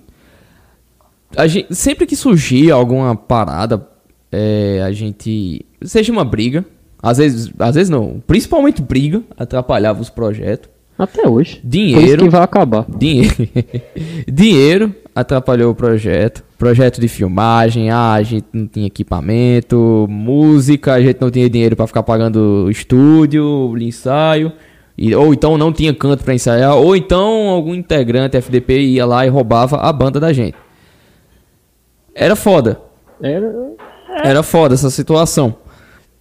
[1.35, 3.87] a gente, sempre que surgia alguma parada,
[4.31, 5.65] é, a gente.
[5.81, 6.65] Seja uma briga,
[7.01, 10.69] às vezes, às vezes não, principalmente briga, atrapalhava os projetos.
[10.97, 11.59] Até hoje.
[11.63, 12.23] Dinheiro.
[12.23, 12.85] que vai acabar.
[12.87, 13.35] Dinheiro,
[14.31, 16.43] dinheiro atrapalhou o projeto.
[16.57, 21.75] Projeto de filmagem, ah, a gente não tinha equipamento, música, a gente não tinha dinheiro
[21.75, 24.51] pra ficar pagando o estúdio, ensaio,
[24.97, 29.25] e, ou então não tinha canto pra ensaiar, ou então algum integrante FDP ia lá
[29.25, 30.55] e roubava a banda da gente.
[32.15, 32.79] Era foda.
[33.21, 33.53] Era.
[34.23, 35.55] Era foda essa situação.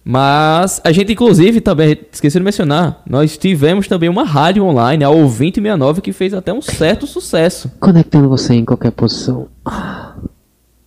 [0.05, 5.09] Mas a gente, inclusive, também, esqueci de mencionar, nós tivemos também uma rádio online, a
[5.09, 7.71] Ouvinte 69, que fez até um certo sucesso.
[7.79, 9.47] Conectando você em qualquer posição.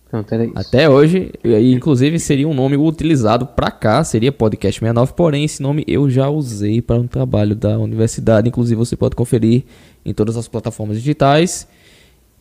[0.09, 0.53] Pronto, era isso.
[0.55, 5.83] Até hoje, inclusive seria um nome utilizado pra cá, seria Podcast 69, porém esse nome
[5.87, 9.63] eu já usei para um trabalho da universidade, inclusive você pode conferir
[10.05, 11.67] em todas as plataformas digitais.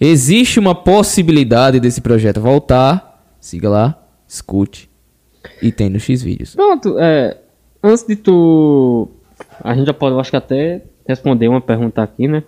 [0.01, 4.91] Existe uma possibilidade desse projeto voltar, siga lá, escute
[5.63, 6.55] e tem no X vídeos.
[6.55, 7.37] Pronto, é.
[7.83, 9.09] Antes de tu.
[9.63, 12.43] A gente já pode, eu acho que até responder uma pergunta aqui, né?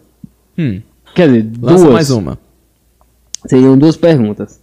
[0.58, 0.80] Hum,
[1.14, 1.92] Quer dizer, lança duas.
[1.94, 2.38] mais uma.
[3.46, 4.60] Seriam duas perguntas.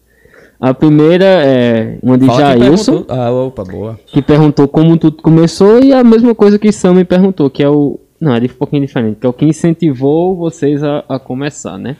[0.59, 3.05] A primeira é uma de Fala Jailson.
[3.07, 3.99] Ah, opa, boa.
[4.05, 7.69] que perguntou como tudo começou, e a mesma coisa que Sam me perguntou, que é
[7.69, 7.99] o.
[8.19, 11.97] Não, é um pouquinho diferente, que é o que incentivou vocês a, a começar, né?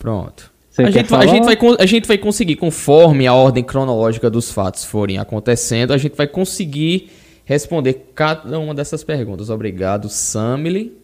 [0.00, 0.50] Pronto.
[0.70, 4.28] Você A gente, vai- a, gente vai, a gente vai conseguir, conforme a ordem cronológica
[4.30, 7.10] dos fatos forem acontecendo, a gente vai conseguir
[7.44, 9.50] responder cada uma dessas perguntas.
[9.50, 10.96] Obrigado, Samily.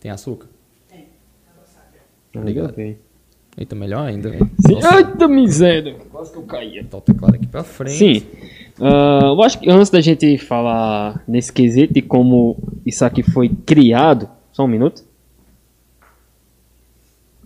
[0.00, 0.48] Tem açúcar?
[2.36, 2.70] Obrigado.
[2.70, 2.98] Ok.
[3.56, 4.30] Eita, melhor ainda.
[4.30, 4.38] né?
[4.66, 4.74] Sim.
[4.74, 5.96] Nossa, Eita miséria!
[6.10, 6.82] Quase que eu caía.
[6.82, 7.96] botar o teclado aqui pra frente.
[8.20, 8.26] Sim.
[8.80, 13.48] Ah, eu acho que antes da gente falar nesse quesito de como isso aqui foi
[13.48, 14.28] criado.
[14.52, 15.04] Só um minuto.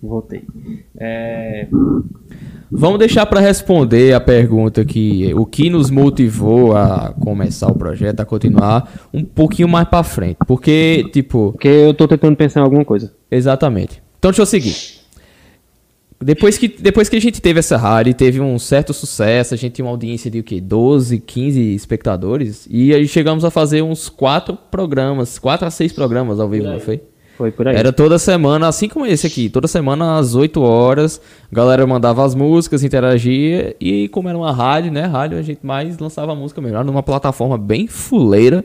[0.03, 0.43] Voltei.
[0.99, 1.69] É,
[2.71, 8.21] Vamos deixar pra responder a pergunta que o que nos motivou a começar o projeto,
[8.21, 10.37] a continuar, um pouquinho mais pra frente.
[10.47, 13.15] Porque, tipo, porque eu tô tentando pensar em alguma coisa.
[13.31, 14.03] Exatamente.
[14.19, 14.99] Então deixa eu seguir.
[16.21, 19.75] Depois que, depois que a gente teve essa rádio, teve um certo sucesso, a gente
[19.75, 20.61] tinha uma audiência de o quê?
[20.61, 22.67] 12, 15 espectadores.
[22.69, 26.81] E aí chegamos a fazer uns quatro programas, quatro a seis programas ao vivo, não
[26.81, 27.01] foi?
[27.39, 27.77] Foi por aí.
[27.77, 31.21] Era toda semana, assim como esse aqui, toda semana às 8 horas,
[31.51, 35.07] a galera mandava as músicas, interagia, e como era uma rádio, né?
[35.07, 36.77] Rádio a gente mais lançava música mesmo.
[36.77, 38.65] Era numa plataforma bem fuleira,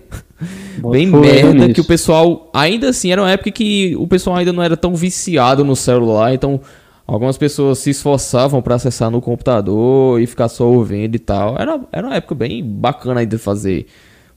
[0.90, 1.74] bem fuleira merda, nisso.
[1.76, 4.96] que o pessoal, ainda assim, era uma época que o pessoal ainda não era tão
[4.96, 6.60] viciado no celular, então
[7.06, 11.58] Algumas pessoas se esforçavam para acessar no computador e ficar só ouvindo e tal.
[11.60, 13.88] Era, era uma época bem bacana aí de fazer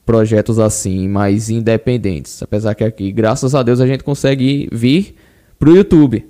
[0.07, 2.41] projetos assim, mais independentes.
[2.41, 5.13] Apesar que aqui, graças a Deus, a gente consegue vir
[5.59, 6.25] pro YouTube.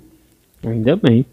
[0.66, 1.24] Ainda bem.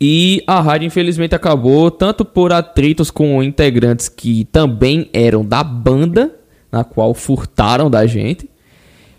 [0.00, 6.34] E a rádio, infelizmente, acabou tanto por atritos com integrantes que também eram da banda,
[6.72, 8.50] na qual furtaram da gente,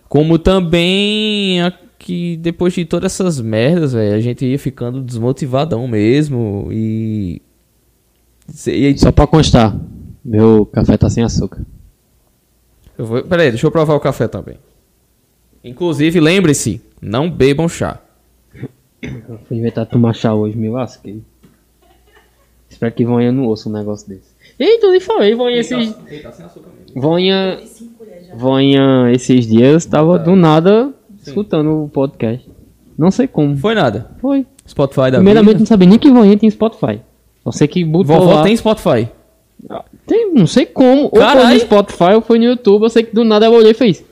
[0.09, 5.87] como também a que depois de todas essas merdas, velho, a gente ia ficando desmotivadão
[5.87, 7.41] mesmo e.
[8.67, 9.73] e Só pra constar,
[10.23, 11.65] meu café tá sem açúcar.
[12.97, 13.23] Eu vou...
[13.23, 14.57] Peraí, deixa eu provar o café também.
[15.63, 17.99] Inclusive, lembre-se, não bebam chá.
[19.01, 21.21] Eu fui inventar tomar chá hoje, me lasquei.
[22.69, 24.31] Espero que Vonha não ouça um negócio desse.
[24.57, 25.95] Eita, eu nem falei, Vonha esses...
[26.95, 27.59] Vonha...
[28.35, 30.91] Vonha esses dias tava do nada
[31.25, 32.49] escutando o podcast.
[32.97, 33.55] Não sei como.
[33.57, 34.11] Foi nada.
[34.19, 34.45] Foi.
[34.67, 35.59] Spotify da Primeiramente vida.
[35.59, 37.01] não sabia nem que Vonha tem Spotify.
[37.43, 38.43] Só sei que botou Vovó lá.
[38.43, 39.07] tem Spotify.
[40.05, 41.03] Tem, não sei como.
[41.03, 41.53] Ou foi Carai.
[41.53, 42.83] no Spotify ou foi no YouTube.
[42.83, 44.03] Eu sei que do nada eu olhei e fiz.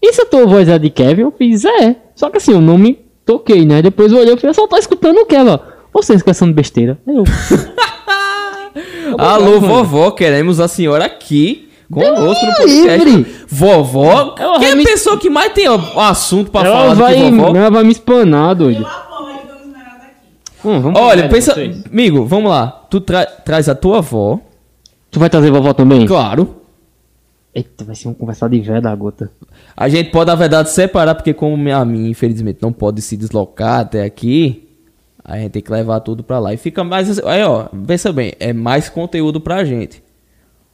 [0.00, 1.22] Isso a tua voz é de Kevin?
[1.22, 1.96] Eu fiz, é.
[2.14, 3.82] Só que assim, eu não me toquei, né?
[3.82, 5.58] Depois eu olhei e falei, eu só tô escutando o Kevin.
[5.92, 6.98] Vocês pensando besteira.
[7.06, 7.24] Eu,
[9.18, 13.04] Alô, vovó, queremos a senhora aqui conosco no podcast.
[13.04, 13.34] livre.
[13.48, 17.00] Vovó, Ela quem é a me- pessoa que mais tem assunto pra ela, falar do
[17.00, 17.56] vai, que vovó?
[17.56, 18.86] ela vai me espanar, doido.
[20.64, 21.84] Hum, vamos Olha, pensa, vocês.
[21.90, 22.84] amigo, vamos lá.
[22.90, 24.40] Tu tra- traz a tua avó,
[25.10, 26.06] Tu vai trazer vovó também?
[26.06, 26.56] claro.
[27.54, 29.32] Eita, vai ser um conversar de velha da gota.
[29.76, 33.80] A gente pode, na verdade, separar, porque como a minha, infelizmente, não pode se deslocar
[33.80, 34.68] até aqui,
[35.24, 36.52] a gente tem que levar tudo pra lá.
[36.52, 37.18] E fica mais...
[37.24, 40.02] Aí, ó, pensa bem, é mais conteúdo pra gente.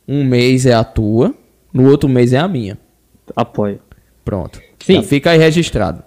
[0.06, 1.32] Um mês é a tua,
[1.72, 2.76] no outro mês é a minha.
[3.34, 3.80] Apoio.
[4.24, 4.60] Pronto.
[4.80, 4.96] Sim.
[4.96, 6.02] Já fica aí registrado.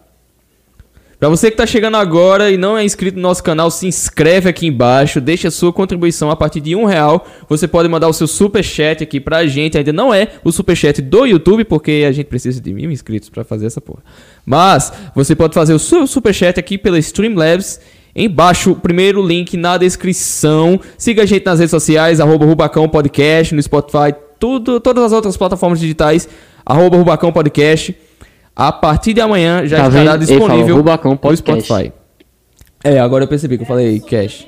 [1.19, 4.47] Pra você que tá chegando agora e não é inscrito no nosso canal, se inscreve
[4.47, 7.25] aqui embaixo, deixa a sua contribuição a partir de um real.
[7.49, 9.79] Você pode mandar o seu super chat aqui pra gente.
[9.79, 13.29] Ainda não é o super chat do YouTube, porque a gente precisa de mil inscritos
[13.29, 14.03] pra fazer essa porra.
[14.45, 17.79] Mas você pode fazer o seu super chat aqui pela Streamlabs.
[18.15, 20.79] Embaixo, primeiro link na descrição.
[20.99, 25.35] Siga a gente nas redes sociais, arroba Rubacão Podcast, no Spotify, tudo, todas as outras
[25.35, 26.29] plataformas digitais,
[26.63, 27.95] arroba Rubacão Podcast.
[28.57, 30.25] A partir de amanhã já Tá estará vendo?
[30.25, 31.37] Disponível Rubacão no.
[31.37, 31.93] Spotify.
[32.83, 34.47] É, agora eu percebi que eu falei cash.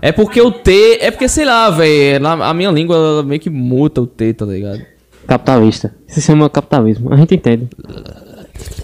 [0.00, 4.00] É porque o T, é porque sei lá, velho, a minha língua meio que muta
[4.00, 4.80] o T, tá ligado?
[5.26, 5.92] Capitalista.
[6.06, 7.12] Isso se chama capitalismo.
[7.12, 7.68] A gente entende.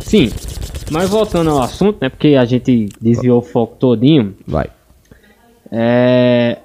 [0.00, 0.32] Sim.
[0.90, 2.08] Mas voltando ao assunto, né?
[2.08, 4.34] Porque a gente desviou o foco todinho.
[4.46, 4.66] Vai.
[5.70, 6.58] É,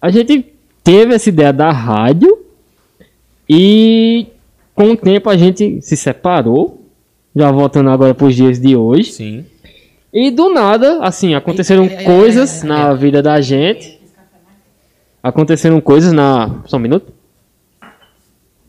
[0.00, 0.46] a gente
[0.84, 2.38] teve essa ideia da rádio
[3.48, 4.26] e
[4.74, 6.79] com o tempo a gente se separou.
[7.34, 9.12] Já voltando agora para os dias de hoje.
[9.12, 9.44] Sim.
[10.12, 14.00] E do nada, assim, aconteceram coisas na vida da gente.
[15.22, 16.62] Aconteceram coisas na.
[16.66, 17.12] Só um minuto.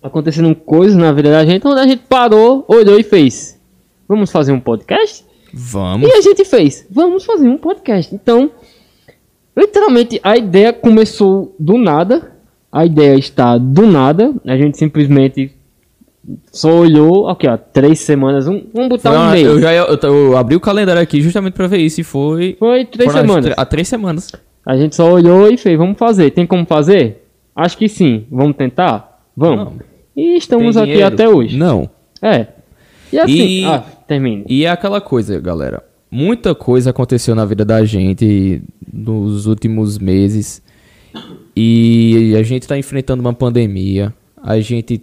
[0.03, 3.59] Aconteceram coisas na vida da gente onde a gente parou, olhou e fez.
[4.07, 5.25] Vamos fazer um podcast?
[5.53, 6.09] Vamos.
[6.09, 8.13] E a gente fez, vamos fazer um podcast.
[8.13, 8.51] Então,
[9.55, 12.31] literalmente, a ideia começou do nada.
[12.71, 14.33] A ideia está do nada.
[14.45, 15.51] A gente simplesmente
[16.51, 18.47] só olhou, ok, ó, três semanas.
[18.47, 19.45] Um, vamos botar um mês.
[19.45, 22.85] eu já eu, eu abri o calendário aqui justamente pra ver isso e foi Foi
[22.85, 23.53] três semanas.
[23.57, 24.31] Há três semanas.
[24.65, 26.31] A gente só olhou e fez, vamos fazer.
[26.31, 27.25] Tem como fazer?
[27.55, 28.25] Acho que sim.
[28.31, 29.19] Vamos tentar?
[29.35, 29.65] Vamos.
[29.65, 29.81] Vamos.
[30.15, 31.13] E estamos Tem aqui dinheiro?
[31.13, 31.57] até hoje.
[31.57, 31.89] Não.
[32.21, 32.47] É.
[33.11, 34.45] E assim, E- ah, termine.
[34.47, 35.83] E é aquela coisa, galera.
[36.09, 38.61] Muita coisa aconteceu na vida da gente
[38.93, 40.61] nos últimos meses.
[41.55, 44.13] E a gente tá enfrentando uma pandemia.
[44.41, 45.01] A gente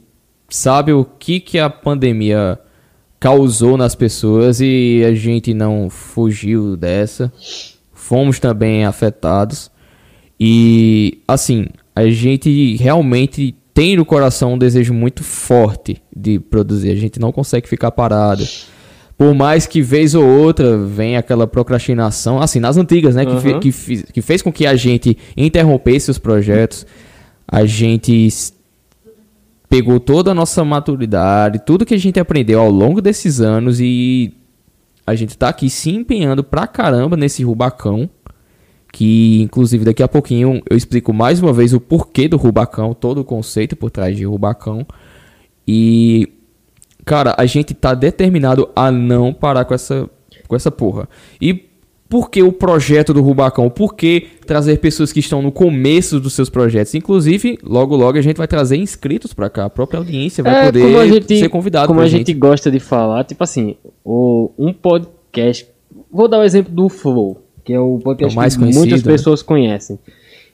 [0.48, 2.58] sabe o que, que a pandemia
[3.20, 7.32] causou nas pessoas e a gente não fugiu dessa.
[7.92, 9.70] Fomos também afetados.
[10.40, 16.90] E assim, a gente realmente tem no coração um desejo muito forte de produzir.
[16.90, 18.46] A gente não consegue ficar parado.
[19.16, 23.26] Por mais que vez ou outra venha aquela procrastinação, assim, nas antigas, né?
[23.26, 23.60] Que, fe- Aham.
[23.60, 26.86] que, fi- que fez com que a gente interrompesse os projetos.
[27.46, 28.28] A gente
[29.68, 34.34] pegou toda a nossa maturidade, tudo que a gente aprendeu ao longo desses anos e
[35.06, 38.08] a gente tá aqui se empenhando pra caramba nesse Rubacão.
[38.90, 43.20] Que inclusive daqui a pouquinho eu explico mais uma vez o porquê do Rubacão, todo
[43.20, 44.86] o conceito por trás de Rubacão.
[45.66, 46.32] E
[47.04, 50.08] cara, a gente tá determinado a não parar com essa
[50.46, 51.06] com essa porra.
[51.40, 51.67] E
[52.08, 53.68] por que o projeto do Rubacão?
[53.68, 56.94] Por que trazer pessoas que estão no começo dos seus projetos?
[56.94, 60.66] Inclusive, logo logo a gente vai trazer inscritos pra cá, a própria audiência vai É,
[60.66, 62.32] poder gente, ser convidado Como a gente.
[62.32, 65.66] gosta de falar, tipo assim, o, um podcast.
[66.10, 69.02] Vou dar o exemplo do Flow, que é o podcast É o mais que muitas
[69.02, 69.12] né?
[69.12, 69.98] pessoas conhecem.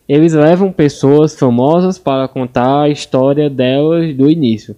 [0.09, 4.75] Eles levam pessoas famosas para contar a história delas do início.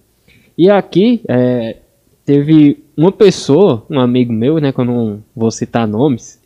[0.57, 1.77] E aqui é,
[2.23, 6.36] teve uma pessoa, um amigo meu, né, que eu não vou citar nomes,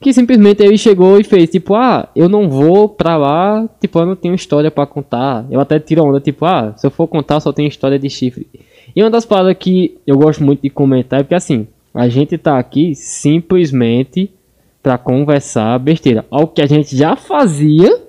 [0.00, 4.06] que simplesmente ele chegou e fez tipo, ah, eu não vou pra lá, tipo, eu
[4.06, 5.46] não tenho história pra contar.
[5.50, 8.46] Eu até tiro onda, tipo, ah, se eu for contar só tem história de chifre.
[8.94, 12.36] E uma das paradas que eu gosto muito de comentar é porque assim, a gente
[12.36, 14.30] tá aqui simplesmente
[14.82, 16.24] pra conversar besteira.
[16.30, 18.06] Algo que a gente já fazia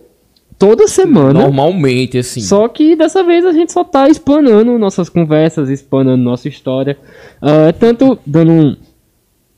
[0.60, 1.42] toda semana.
[1.42, 2.42] Normalmente, assim.
[2.42, 6.98] Só que dessa vez a gente só tá explanando nossas conversas, explanando nossa história.
[7.42, 8.76] Ah, tanto dando um,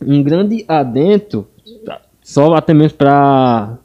[0.06, 1.48] um grande adentro,
[2.30, 3.80] só até mesmo pra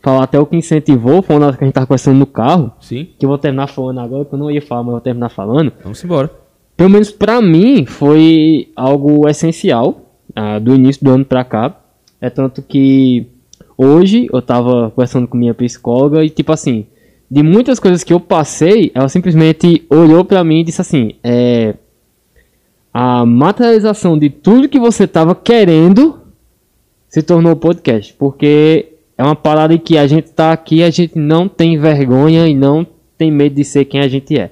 [0.00, 3.08] falar até o que incentivou, foi uma que a gente tava conversando no carro, Sim,
[3.18, 5.28] que eu vou terminar falando agora, que eu não ia falar, mas eu vou terminar
[5.28, 5.70] falando.
[5.82, 6.30] vamos embora.
[6.78, 10.00] Pelo menos pra mim foi algo essencial
[10.34, 11.78] ah, do início do ano pra cá.
[12.22, 13.26] É tanto que
[13.76, 16.86] hoje eu tava conversando com minha psicóloga e tipo assim,
[17.30, 21.74] de muitas coisas que eu passei, ela simplesmente olhou pra mim e disse assim, é
[22.94, 26.19] a materialização de tudo que você tava querendo
[27.10, 31.18] se tornou podcast, porque é uma parada em que a gente tá aqui, a gente
[31.18, 32.86] não tem vergonha e não
[33.18, 34.50] tem medo de ser quem a gente é.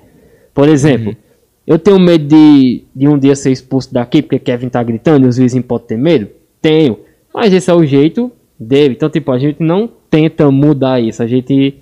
[0.52, 1.16] Por exemplo,
[1.64, 5.28] eu tenho medo de, de um dia ser expulso daqui porque Kevin tá gritando e
[5.28, 6.28] os vizinhos podem ter medo?
[6.60, 6.98] Tenho.
[7.32, 8.94] Mas esse é o jeito dele.
[8.94, 11.22] Então, tipo, a gente não tenta mudar isso.
[11.22, 11.76] A gente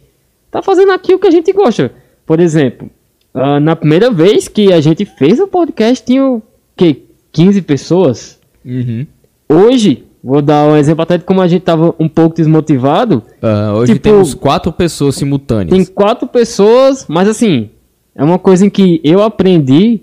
[0.51, 1.91] tá fazendo aqui o que a gente gosta.
[2.27, 2.91] Por exemplo,
[3.33, 6.43] ah, na primeira vez que a gente fez o podcast, tinha o
[6.77, 7.03] quê?
[7.33, 8.41] 15 pessoas.
[8.65, 9.07] Uhum.
[9.49, 13.23] Hoje, vou dar um exemplo até de como a gente tava um pouco desmotivado.
[13.41, 15.71] Ah, hoje Tipo, temos quatro pessoas simultâneas.
[15.71, 17.71] Tem quatro pessoas, mas assim,
[18.13, 20.01] é uma coisa em que eu aprendi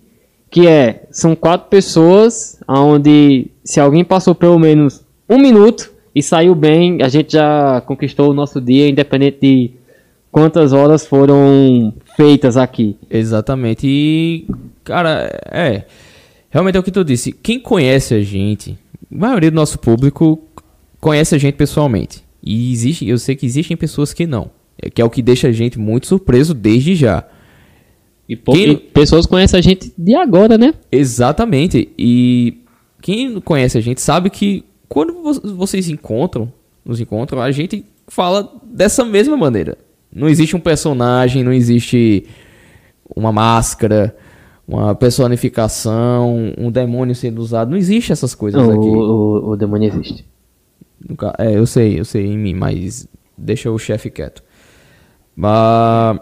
[0.49, 6.55] que é, são quatro pessoas onde se alguém passou pelo menos um minuto e saiu
[6.55, 9.71] bem, a gente já conquistou o nosso dia, independente de
[10.31, 12.95] quantas horas foram feitas aqui.
[13.09, 13.85] Exatamente.
[13.85, 14.47] E,
[14.85, 15.83] cara, é.
[16.49, 17.31] Realmente é o que tu disse.
[17.31, 18.77] Quem conhece a gente,
[19.13, 20.39] a maioria do nosso público
[20.99, 22.23] conhece a gente pessoalmente.
[22.41, 24.49] E existe, eu sei que existem pessoas que não.
[24.81, 27.23] É que é o que deixa a gente muito surpreso desde já.
[28.27, 30.73] E, Quem- pessoas conhecem a gente de agora, né?
[30.91, 31.89] Exatamente.
[31.97, 32.59] E
[33.01, 36.51] quem conhece a gente sabe que quando vo- vocês encontram,
[36.85, 39.77] nos encontram, a gente fala dessa mesma maneira.
[40.13, 42.25] Não existe um personagem, não existe
[43.15, 44.15] uma máscara,
[44.67, 47.71] uma personificação, um demônio sendo usado.
[47.71, 48.87] Não existe essas coisas Não, aqui.
[48.87, 50.25] o, o, o demônio existe.
[51.37, 54.41] É, eu sei, eu sei em mim, mas deixa o chefe quieto.
[55.35, 56.19] Mas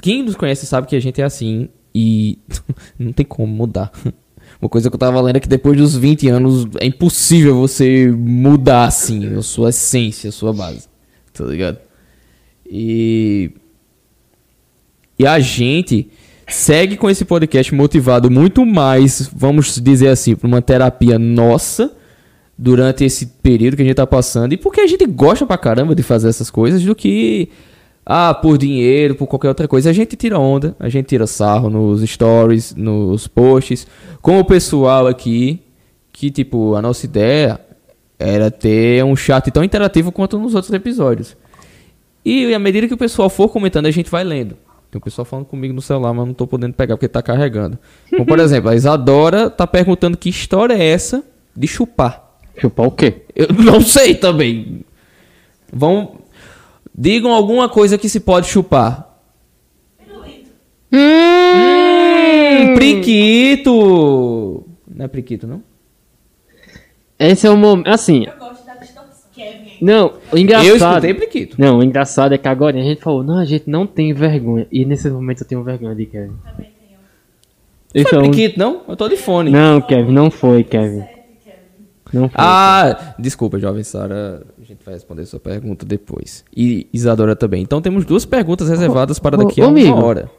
[0.00, 2.38] quem nos conhece sabe que a gente é assim e
[2.98, 3.90] não tem como mudar.
[4.60, 8.08] Uma coisa que eu tava lendo é que depois dos 20 anos é impossível você
[8.10, 10.88] mudar assim a sua essência, a sua base.
[11.32, 11.78] Tá ligado?
[12.66, 13.52] E
[15.18, 16.10] e a gente
[16.48, 21.92] segue com esse podcast motivado muito mais, vamos dizer assim, para uma terapia nossa
[22.56, 25.94] durante esse período que a gente tá passando e porque a gente gosta pra caramba
[25.94, 27.50] de fazer essas coisas do que
[28.04, 29.90] ah, por dinheiro, por qualquer outra coisa.
[29.90, 33.86] A gente tira onda, a gente tira sarro nos stories, nos posts,
[34.22, 35.60] com o pessoal aqui
[36.10, 37.60] que tipo, a nossa ideia
[38.18, 41.36] era ter um chat tão interativo quanto nos outros episódios.
[42.24, 44.56] E à medida que o pessoal for comentando, a gente vai lendo.
[44.90, 47.78] Tem o pessoal falando comigo no celular, mas não tô podendo pegar porque tá carregando.
[48.10, 51.22] Como, por exemplo, a Isadora tá perguntando que história é essa
[51.54, 52.24] de chupar.
[52.58, 53.22] Chupar o quê?
[53.36, 54.84] Eu não sei também.
[55.72, 56.18] Vão.
[56.96, 59.06] Digam alguma coisa que se pode chupar.
[60.90, 64.64] Hum, priquito!
[64.88, 65.62] Não é priquito, não?
[67.18, 67.88] Esse é o momento.
[67.88, 68.57] Assim, Eu gosto.
[69.80, 70.76] Não, o Eu engraçado.
[70.76, 71.56] escutei priquito.
[71.58, 74.66] Não, o engraçado é que agora a gente falou, não, a gente não tem vergonha.
[74.72, 76.32] E nesse momento eu tenho vergonha de Kevin.
[76.44, 76.72] Também
[77.92, 78.08] tenho.
[78.08, 78.82] Foi um- priquito, não?
[78.88, 79.50] Eu tô de fone.
[79.50, 81.04] Não, Kevin, não foi, Kevin.
[82.12, 82.30] Não foi.
[82.34, 84.42] Ah, desculpa, jovem Sara.
[84.60, 86.42] A gente vai responder sua pergunta depois.
[86.56, 87.62] E Isadora também.
[87.62, 89.96] Então temos duas perguntas reservadas para ô, daqui a ô, uma amigo.
[90.02, 90.30] hora.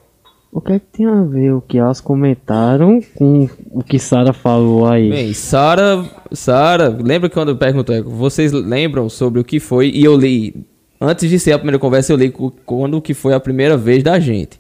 [0.51, 4.33] O que é que tem a ver o que elas comentaram com o que Sara
[4.33, 5.09] falou aí?
[5.09, 9.91] Bem, Sara, Sara, lembra quando eu perguntei, vocês lembram sobre o que foi?
[9.93, 10.65] E eu li,
[10.99, 12.33] antes de ser a primeira conversa, eu li
[12.65, 14.59] quando que foi a primeira vez da gente.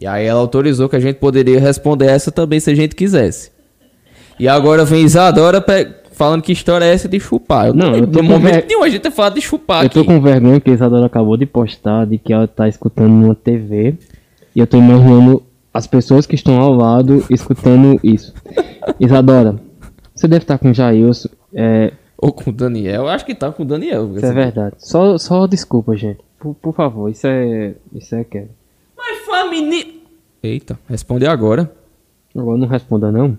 [0.00, 3.50] E aí ela autorizou que a gente poderia responder essa também se a gente quisesse.
[4.38, 5.64] E agora vem Isadora
[6.12, 7.68] falando que história é essa de chupar.
[7.68, 9.86] Eu Não, eu tô no momento ver- nenhum a gente tem falado de chupar eu
[9.86, 9.94] aqui.
[9.94, 13.34] tô com vergonha que a Isadora acabou de postar de que ela tá escutando numa
[13.34, 13.94] TV.
[14.56, 15.42] E eu tô imaginando
[15.72, 18.32] as pessoas que estão ao lado escutando isso.
[18.98, 19.60] Isadora,
[20.14, 21.28] você deve estar com o Jailson.
[21.54, 23.02] É, Ou com o Daniel.
[23.02, 24.10] Eu acho que tá com o Daniel.
[24.16, 24.76] Isso é verdade.
[24.78, 26.20] Só, só desculpa, gente.
[26.40, 27.74] Por, por favor, isso é.
[27.92, 28.46] Isso é que.
[28.96, 29.92] Mas menino.
[30.42, 31.70] Eita, responde agora.
[32.34, 33.38] Agora não responda, não.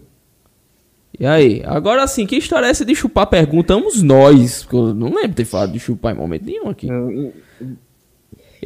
[1.19, 1.63] E aí?
[1.65, 3.25] Agora sim, que história é essa de chupar?
[3.27, 4.63] Perguntamos nós.
[4.63, 6.87] porque Eu não lembro de ter falado de chupar em momento nenhum aqui.
[6.87, 7.33] Eu- Eu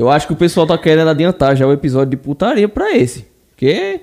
[0.10, 3.26] acho que o pessoal tá querendo adiantar já o episódio de putaria pra esse.
[3.50, 4.02] Porque.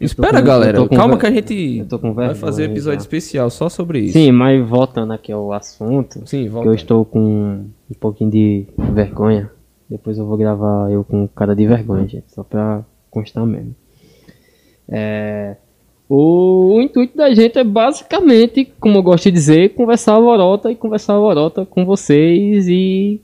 [0.00, 0.78] Espera, com- galera.
[0.78, 3.02] eu Calma ver- que a gente eu vai fazer episódio já.
[3.02, 4.12] especial só sobre isso.
[4.14, 6.22] Sim, mas voltando aqui ao assunto.
[6.26, 6.68] Sim, que volta.
[6.68, 9.50] eu estou com um pouquinho de vergonha.
[9.88, 12.24] Depois eu vou gravar eu com cara de vergonha, gente.
[12.28, 13.74] Só pra constar mesmo.
[14.88, 15.56] É,
[16.08, 20.76] o, intuito da gente é basicamente, como eu gosto de dizer, conversar a lorota e
[20.76, 23.20] conversar a lorota com vocês e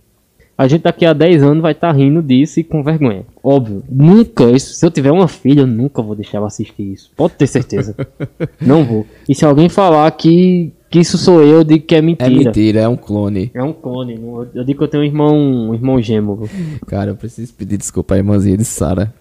[0.59, 3.25] a gente daqui a 10 anos vai estar rindo disso e com vergonha.
[3.43, 7.13] Óbvio, nunca, isso, se eu tiver uma filha, eu nunca vou deixar ela assistir isso.
[7.17, 7.95] Pode ter certeza.
[8.61, 9.07] Não vou.
[9.29, 12.31] E se alguém falar que, que isso sou eu, eu digo que é É mentira.
[12.31, 13.53] mentira, é um clone.
[13.55, 14.21] É um clone.
[14.53, 15.37] Eu digo que eu tenho um irmão,
[15.71, 16.51] um irmão gêmeo.
[16.89, 19.15] Cara, eu preciso pedir desculpa à irmãzinha de Sara.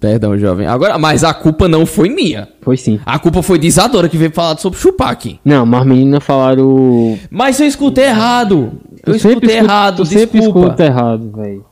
[0.00, 0.66] Perdão, jovem.
[0.66, 2.48] Agora, mas a culpa não foi minha.
[2.62, 2.98] Foi sim.
[3.04, 5.38] A culpa foi de Isadora que veio falar sobre chupar aqui.
[5.44, 7.18] Não, mas as meninas falaram.
[7.30, 8.72] Mas eu escutei errado.
[9.06, 10.60] Eu, sempre escutei escuto- errado, Eu sempre desculpa.
[10.68, 11.64] escuto errado, velho.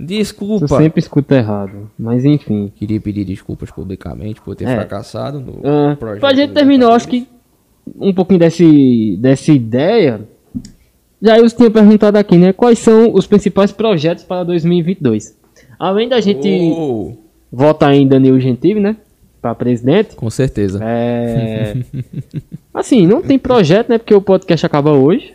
[0.00, 0.66] Eu Desculpa.
[0.78, 1.90] sempre escuto errado.
[1.98, 2.72] Mas enfim.
[2.74, 4.74] Queria pedir desculpas publicamente por ter É.
[4.74, 6.20] fracassado no Ah, projeto.
[6.20, 7.28] pra gente terminar, eu acho que
[8.00, 10.20] um pouquinho desse, dessa ideia.
[11.20, 12.52] Já eu tinha perguntado aqui, né?
[12.52, 15.36] Quais são os principais projetos para 2022?
[15.78, 17.12] Além da gente Oh,
[17.52, 18.96] votar em Danilo Gentili, né?
[19.40, 20.14] Pra presidente.
[20.16, 20.78] com certeza.
[20.82, 21.76] É.
[22.72, 23.98] assim, não tem projeto, né?
[23.98, 25.34] Porque o podcast acaba hoje.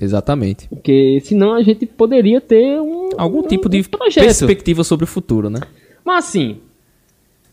[0.00, 0.66] Exatamente.
[0.68, 3.10] Porque senão a gente poderia ter um.
[3.16, 3.84] Algum um- tipo de um
[4.18, 5.60] perspectiva sobre o futuro, né?
[6.04, 6.56] Mas assim.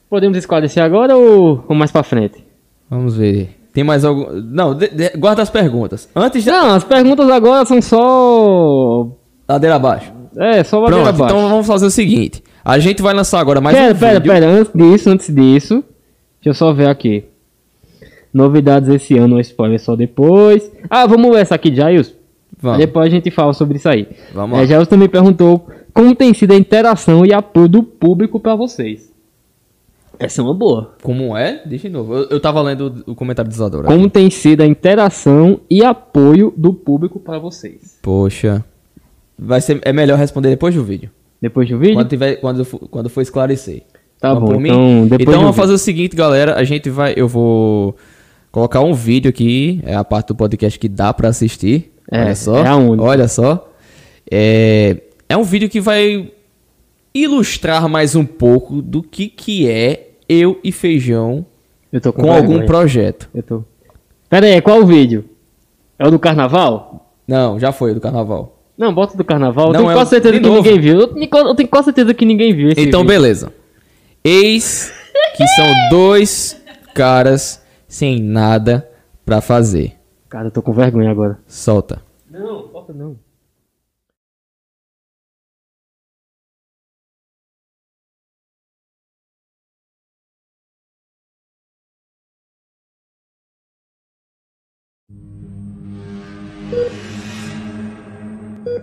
[0.09, 2.43] Podemos esclarecer agora ou, ou mais pra frente?
[2.89, 3.51] Vamos ver.
[3.73, 4.31] Tem mais algum.
[4.41, 6.09] Não, de- de- guarda as perguntas.
[6.15, 6.49] Antes de.
[6.49, 9.07] Não, as perguntas agora são só.
[9.47, 10.11] Ladeira abaixo.
[10.37, 11.35] É, só ladeira Pronto, abaixo.
[11.35, 12.41] então vamos fazer o seguinte.
[12.63, 14.31] A gente vai lançar agora mais pera, um pera, vídeo.
[14.31, 15.83] pera, antes disso, antes disso.
[16.41, 17.25] Deixa eu só ver aqui.
[18.33, 20.71] Novidades esse ano, spoiler só depois.
[20.89, 22.15] Ah, vamos ver essa aqui, Jails.
[22.59, 22.77] Vamos.
[22.77, 24.07] Depois a gente fala sobre isso aí.
[24.33, 24.67] Vamos é, lá.
[24.67, 29.11] Jails também perguntou como tem sido a interação e apoio do público pra vocês.
[30.19, 30.93] Essa é uma boa.
[31.01, 31.63] Como é?
[31.65, 32.13] Deixa de novo.
[32.13, 33.87] Eu, eu tava lendo o comentário de Isadora.
[33.87, 37.97] Como tem sido a interação e apoio do público para vocês?
[38.03, 38.63] Poxa.
[39.37, 41.09] Vai ser, é melhor responder depois do vídeo.
[41.41, 41.95] Depois do vídeo?
[41.95, 43.83] Quando, tiver, quando, for- quando for esclarecer.
[44.19, 44.69] Tá Vamos bom, mim?
[44.69, 46.55] então depois Então vamos fazer o seguinte, galera.
[46.55, 47.13] A gente vai.
[47.17, 47.95] Eu vou
[48.51, 49.81] colocar um vídeo aqui.
[49.83, 51.91] É a parte do podcast que dá pra assistir.
[52.11, 52.57] É, Olha só.
[52.63, 53.03] é a única.
[53.03, 53.71] Olha só.
[54.29, 56.31] É, é um vídeo que vai
[57.13, 61.45] ilustrar mais um pouco do que, que é eu e feijão
[61.91, 63.27] Eu tô com, com algum projeto.
[63.33, 63.63] Eu tô.
[64.29, 65.25] Pera aí, qual o vídeo?
[65.99, 67.11] É o do carnaval?
[67.27, 68.60] Não, já foi do carnaval.
[68.81, 69.67] Não, bota do carnaval.
[69.67, 70.57] Eu Não, tenho é quase certeza de que novo.
[70.63, 71.01] ninguém viu.
[71.01, 73.13] Eu, tenho- eu tenho quase certeza que ninguém viu esse Então, vídeo.
[73.13, 73.53] beleza.
[74.23, 74.91] Eis
[75.37, 76.59] que são dois
[76.95, 78.89] caras sem nada
[79.23, 79.93] pra fazer.
[80.27, 81.37] Cara, eu tô com vergonha agora.
[81.45, 82.01] Solta.
[82.27, 83.17] Não, bota não.
[98.61, 98.77] derp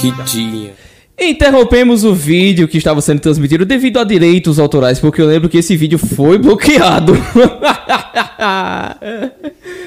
[0.00, 0.70] que tinha.
[1.20, 5.58] Interrompemos o vídeo que estava sendo transmitido devido a direitos autorais, porque eu lembro que
[5.58, 7.14] esse vídeo foi bloqueado.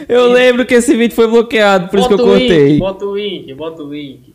[0.09, 2.77] eu lembro que esse vídeo foi bloqueado, por isso que eu cortei.
[2.77, 4.30] bota o link, bota o link.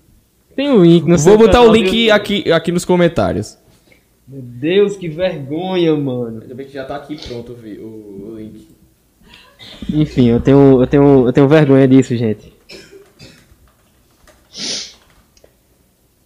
[0.56, 3.58] Tem o link, não Vou botar o link aqui, aqui nos comentários.
[4.26, 6.40] Meu Deus, que vergonha, mano.
[6.40, 8.66] Ainda bem que já tá aqui pronto o, link.
[9.92, 12.52] Enfim, eu tenho, eu tenho, eu tenho vergonha disso, gente.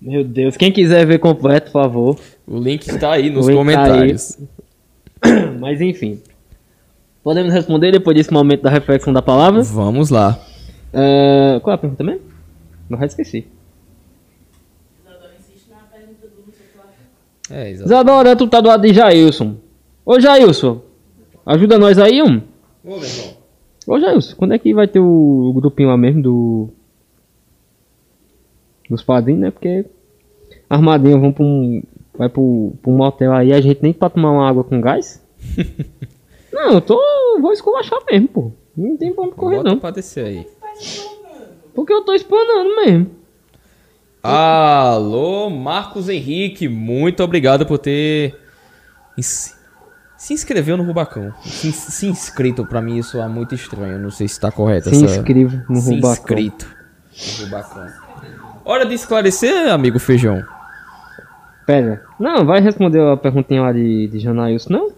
[0.01, 2.19] Meu Deus, quem quiser ver completo, por favor.
[2.47, 4.39] O link está aí nos O link tá comentários.
[5.59, 6.23] Mas enfim.
[7.23, 9.63] Podemos responder depois desse momento da reflexão da palavra?
[9.63, 10.41] Vamos lá.
[10.95, 12.23] Ah, qual é a pergunta mesmo?
[12.89, 13.47] Não esqueci.
[17.51, 18.49] É, exato.
[18.49, 19.57] Tá do lado de Jailson.
[20.05, 20.81] Ô Jailson,
[21.45, 22.41] ajuda nós aí, um.
[22.85, 23.37] Ô, meu irmão.
[23.87, 26.69] Ô Jailson, quando é que vai ter o, grupinho lá mesmo do.
[28.89, 29.51] Dos padrinhos, né?
[29.51, 29.87] Porque.
[30.69, 31.83] Armadinho vão pra um.
[32.17, 35.25] Vai pro, pro um motel aí, a gente nem pra tomar uma água com gás?
[36.53, 37.01] não, eu tô.
[37.41, 38.53] Vou esculachar mesmo, pô.
[38.77, 39.79] Não tem pra onde correr, Bota não.
[39.79, 40.47] pra descer aí.
[41.75, 43.20] Porque eu tô explanando mesmo.
[44.23, 48.39] Alô, Marcos Henrique, muito obrigado por ter
[50.21, 51.33] se inscreveu no Rubacão.
[51.43, 53.99] Se, se inscrito, pra mim isso é muito estranho.
[53.99, 55.17] Não sei se tá correto Se essa.
[55.17, 56.13] inscreva no se Rubacão.
[56.13, 56.67] inscrito
[57.39, 57.87] no Rubacão.
[58.65, 60.45] Hora de esclarecer, amigo Feijão.
[61.67, 62.03] Pera.
[62.19, 64.93] Não, vai responder a perguntinha lá de, de Janailson, não?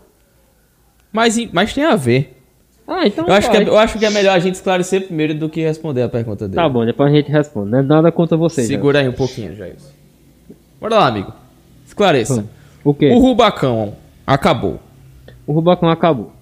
[1.13, 2.42] Mas, mas tem a ver.
[2.87, 5.35] Ah, então Eu acho, que é, eu acho que é melhor a gente esclarecer primeiro
[5.35, 6.57] do que responder a pergunta dele.
[6.61, 7.71] Tá bom, depois a gente responde.
[7.71, 8.63] Não é nada contra você.
[8.65, 9.77] Segura aí um pouquinho, Jair.
[10.81, 11.33] Bora lá, amigo.
[11.87, 12.45] Esclareça.
[12.85, 13.11] O quê?
[13.11, 13.95] O Rubacão
[14.27, 14.81] acabou.
[15.47, 16.33] O Rubacão acabou.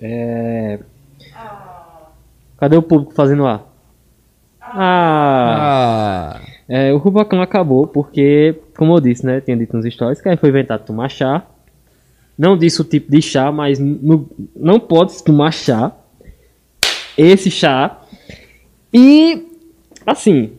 [0.00, 0.78] É...
[2.58, 3.62] Cadê o público fazendo lá?
[4.60, 6.40] Ah, Ah.
[6.68, 9.40] é, o Rubacão acabou porque, como eu disse, né?
[9.40, 11.42] Tinha dito nos stories que aí foi inventado tomar chá.
[12.40, 14.26] Não disse o tipo de chá, mas no-
[14.56, 15.92] não pode tomar chá.
[17.14, 18.00] Esse chá.
[18.90, 19.46] E,
[20.06, 20.50] assim.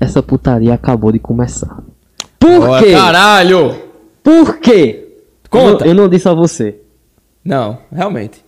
[0.00, 1.82] Essa putaria acabou de começar.
[2.38, 2.92] Por Ó, quê?
[2.92, 3.76] Caralho!
[4.22, 5.18] Por quê?
[5.48, 5.84] Conta.
[5.84, 6.80] Eu, eu não disse a você.
[7.44, 8.44] Não, realmente.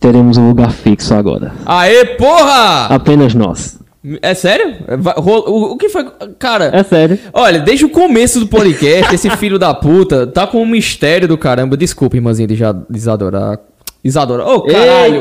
[0.00, 1.52] Teremos um lugar fixo agora.
[1.64, 2.86] Aê, porra!
[2.86, 3.78] Apenas nós.
[4.22, 4.76] É sério?
[4.86, 6.04] É, O, que foi?
[6.38, 7.18] Cara, É sério.
[7.32, 11.36] olha, desde o começo do podcast, esse filho da puta tá com um mistério do
[11.38, 11.76] caramba.
[11.76, 12.56] Desculpa, irmãzinha de
[12.94, 13.58] Isadora.
[14.04, 14.44] Isadora.
[14.46, 15.20] Ô, caralho!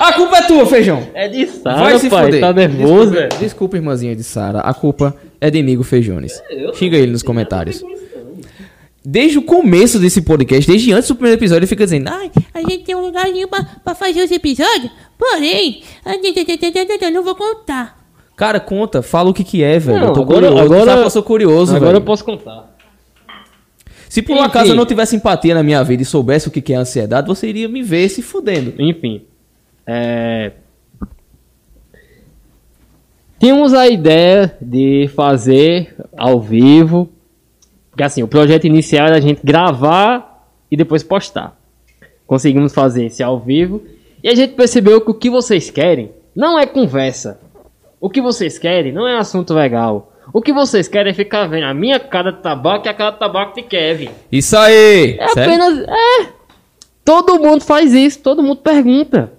[0.00, 1.06] A culpa é tua, feijão!
[1.14, 2.24] É de Sara, Vai se pai.
[2.26, 2.40] foder.
[2.40, 4.60] Tá nervoso, Desculpa, desculpa, irmãzinha de Sara.
[4.60, 6.40] A culpa é de Amigo Feijones.
[6.74, 7.82] Xinga ele nos comentários.
[9.04, 12.60] Desde o começo desse podcast, desde antes do primeiro episódio, ele fica dizendo: Ai, A
[12.60, 16.44] gente tem um lugarzinho pra, pra fazer os episódios, porém, a gente-
[17.02, 17.97] eu não vou contar.
[18.38, 19.98] Cara, conta, fala o que que é, velho.
[19.98, 20.64] Não, eu tô agora- curioso.
[20.64, 22.00] agora- sabe eu sou curioso, Agora velho.
[22.02, 22.74] eu posso contar.
[24.08, 26.62] Se por um acaso eu não tivesse empatia na minha vida e soubesse o que
[26.62, 28.72] que é ansiedade, você iria me ver se fudendo.
[28.78, 29.22] Enfim.
[29.86, 30.52] É...
[33.38, 37.10] Tínhamos a ideia de fazer ao vivo.
[37.90, 41.58] Porque assim, o projeto inicial era a gente gravar e depois postar.
[42.26, 43.82] Conseguimos fazer esse ao vivo.
[44.22, 47.40] E a gente percebeu que o que vocês querem não é conversa.
[48.00, 50.12] O que vocês querem não é assunto legal.
[50.32, 53.12] O que vocês querem é ficar vendo a minha cara de tabaco e a cara
[53.12, 54.10] de tabaco de Kevin.
[54.30, 55.16] Isso aí!
[55.18, 55.54] É Sério?
[55.54, 55.88] apenas.
[55.88, 56.32] É.
[57.04, 59.32] Todo mundo faz isso, todo mundo pergunta.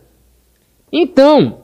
[0.91, 1.59] Então,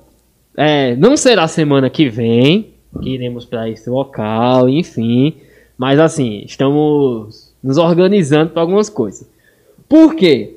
[0.55, 5.35] é, não será semana que vem que iremos para esse local, enfim.
[5.77, 9.29] Mas assim, estamos nos organizando para algumas coisas.
[9.89, 10.55] Por quê?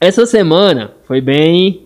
[0.00, 1.84] Essa semana foi bem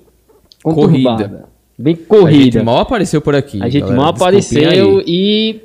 [0.62, 1.28] conturbada.
[1.28, 1.51] Corrida.
[1.82, 2.62] Bem A gente corrida.
[2.62, 3.60] mal apareceu por aqui.
[3.60, 4.00] A gente galera.
[4.00, 5.04] mal apareceu aí.
[5.04, 5.60] e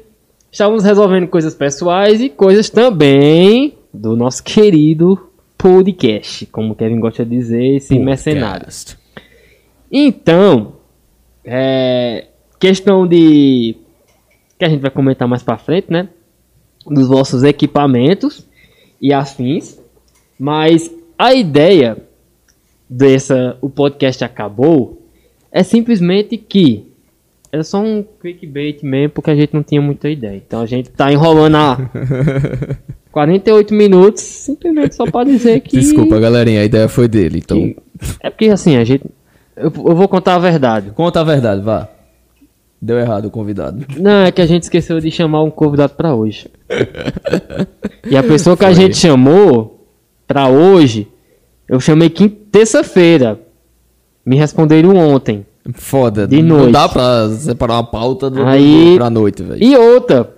[0.52, 7.24] estávamos resolvendo coisas pessoais e coisas também do nosso querido podcast, como o Kevin gosta
[7.24, 8.62] de dizer, esse mercenário.
[8.62, 8.98] Podcast.
[9.92, 10.74] Então,
[11.46, 12.26] é,
[12.60, 13.76] questão de
[14.58, 16.10] que a gente vai comentar mais pra frente, né?
[16.84, 18.44] Dos vossos equipamentos
[19.00, 19.80] e afins,
[20.40, 21.96] mas a ideia
[22.90, 24.97] dessa o podcast acabou
[25.60, 26.86] é simplesmente que
[27.52, 30.36] era só um clickbait mesmo, porque a gente não tinha muita ideia.
[30.46, 31.78] Então a gente tá enrolando há
[33.12, 35.78] 48 minutos, simplesmente só pra dizer que.
[35.80, 37.40] Desculpa, galerinha, a ideia foi dele.
[37.40, 37.78] Então, que-
[38.22, 39.04] É porque assim, a gente.
[39.56, 40.92] Eu, eu vou contar a verdade.
[40.92, 41.88] conta a verdade, vá.
[42.80, 43.84] Deu errado o convidado.
[43.98, 46.48] Não, é que a gente esqueceu de chamar um convidado pra hoje.
[48.08, 48.76] e a pessoa que a Foi.
[48.76, 49.88] gente chamou
[50.28, 51.08] pra hoje,
[51.68, 53.40] eu chamei quinta, terça-feira.
[54.24, 55.44] Me responderam ontem.
[55.74, 56.28] Foda.
[56.28, 56.72] De não noite.
[56.74, 59.64] dá pra separar uma pauta do, Aí- do, pra noite, velho.
[59.64, 60.34] E outra.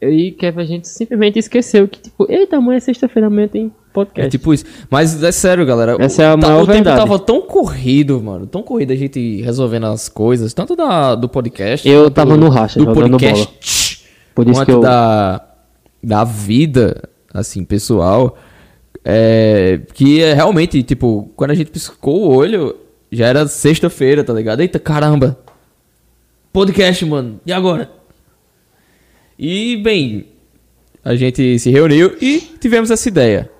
[0.00, 4.26] E que a gente simplesmente esqueceu que, tipo, eita, amanhã é sexta-feira, amanhã tem podcast.
[4.26, 4.64] É tipo isso.
[4.90, 5.96] Mas é sério, galera.
[6.00, 6.96] Essa o, é a tá- maior O tempo verdade.
[6.96, 8.46] tava tão corrido, mano.
[8.46, 10.52] Tão corrido a gente resolvendo as coisas.
[10.52, 11.88] Tanto da, do podcast.
[11.88, 14.04] Eu tava no racha, do podcast.
[14.34, 15.40] Por isso quanto que eu- da,
[16.02, 18.36] da vida, assim, pessoal.
[19.04, 22.74] É, que é realmente, tipo, quando a gente piscou o olho,
[23.12, 24.60] já era sexta-feira, tá ligado?
[24.60, 25.38] Eita, caramba.
[26.50, 27.38] Podcast, mano.
[27.44, 27.90] E agora?
[29.38, 30.26] E, bem,
[31.04, 33.50] a gente se reuniu e tivemos essa ideia.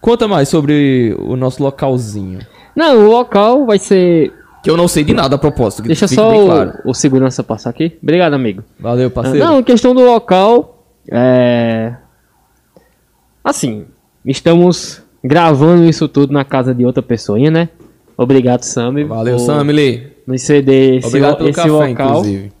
[0.00, 2.40] Conta mais sobre o nosso localzinho.
[2.76, 4.32] Não, o local vai ser
[4.62, 5.82] Que eu não sei de nada a propósito.
[5.82, 6.72] Deixa só bem o, claro.
[6.84, 7.98] o segurança passar aqui.
[8.02, 8.62] Obrigado, amigo.
[8.78, 9.44] Valeu, parceiro.
[9.44, 10.86] Não, questão do local.
[11.10, 11.94] É.
[13.42, 13.86] Assim,
[14.24, 17.68] estamos gravando isso tudo na casa de outra pessoinha, né?
[18.16, 19.04] Obrigado, Sammy.
[19.04, 20.12] Valeu, Samily.
[20.26, 21.90] Nos ceder esse, Obrigado pelo esse café, local.
[21.90, 22.52] inclusive.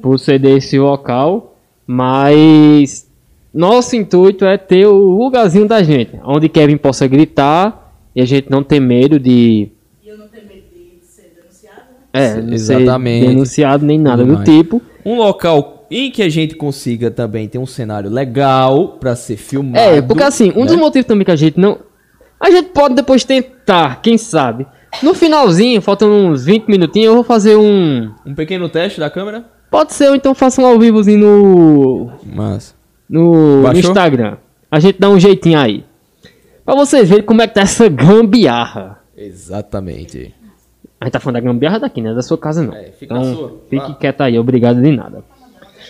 [0.00, 1.56] Por ceder esse local.
[1.86, 3.06] Mas
[3.52, 6.12] nosso intuito é ter o lugarzinho da gente.
[6.24, 9.68] Onde Kevin possa gritar e a gente não ter medo de.
[10.04, 11.80] E eu não tenho medo de ser denunciado,
[12.12, 12.26] né?
[12.38, 13.20] É, não Exatamente.
[13.20, 14.48] ser denunciado nem nada Tudo do mais.
[14.48, 14.82] tipo.
[15.04, 19.78] Um local em que a gente consiga também ter um cenário legal pra ser filmado.
[19.78, 20.66] É, porque assim, um né?
[20.66, 21.78] dos motivos também que a gente não.
[22.40, 24.66] A gente pode depois tentar, quem sabe.
[25.02, 28.10] No finalzinho, faltam uns 20 minutinhos, eu vou fazer um.
[28.24, 29.44] Um pequeno teste da câmera.
[29.70, 32.10] Pode ser, ou então faça um ao vivozinho no.
[32.24, 32.74] Mas.
[33.08, 33.90] No Baixou?
[33.90, 34.36] Instagram.
[34.70, 35.84] A gente dá um jeitinho aí.
[36.64, 39.00] Pra vocês verem como é que tá essa gambiarra.
[39.16, 40.34] Exatamente.
[41.00, 42.14] A gente tá falando da gambiarra daqui, né?
[42.14, 42.74] Da sua casa não.
[42.74, 43.60] É, fica na então, sua.
[43.68, 43.94] fique Vá.
[43.94, 45.22] quieto aí, obrigado de nada.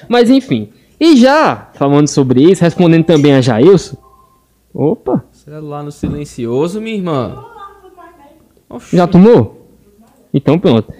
[0.08, 0.70] Mas enfim.
[0.98, 3.96] E já, falando sobre isso, respondendo também a Jailson.
[4.74, 7.44] Opa, Celular no silencioso, minha irmã.
[8.68, 8.96] Oxi.
[8.96, 9.70] já tomou?
[10.34, 10.92] Então pronto.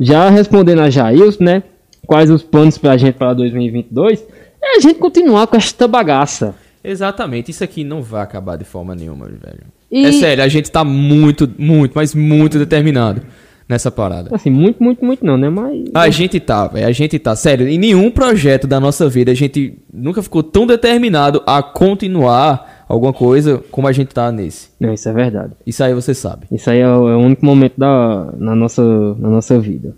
[0.00, 1.62] Já respondendo a Jailson, né?
[2.04, 4.24] Quais os planos pra gente para 2022?
[4.60, 6.54] É a gente continuar com esta bagaça.
[6.82, 7.50] Exatamente.
[7.52, 9.62] Isso aqui não vai acabar de forma nenhuma, velho.
[9.90, 13.22] E- É sério, a gente tá muito, muito, mas muito determinado
[13.68, 14.34] nessa parada.
[14.34, 15.48] Assim, muito, muito, muito não, né?
[15.48, 15.84] Mas.
[15.94, 16.86] A gente tá, velho.
[16.88, 17.36] A gente tá.
[17.36, 22.75] Sério, em nenhum projeto da nossa vida a gente nunca ficou tão determinado a continuar
[22.88, 24.68] alguma coisa como a gente tá nesse.
[24.80, 25.52] Não, isso é verdade.
[25.66, 26.46] Isso aí você sabe.
[26.50, 28.82] Isso aí é o, é o único momento da, na, nossa,
[29.14, 29.94] na nossa vida.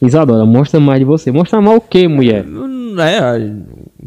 [0.00, 1.30] Isadora, mostra mais de você.
[1.30, 2.44] Mostra mais o que, mulher?
[2.46, 3.52] Hum, É,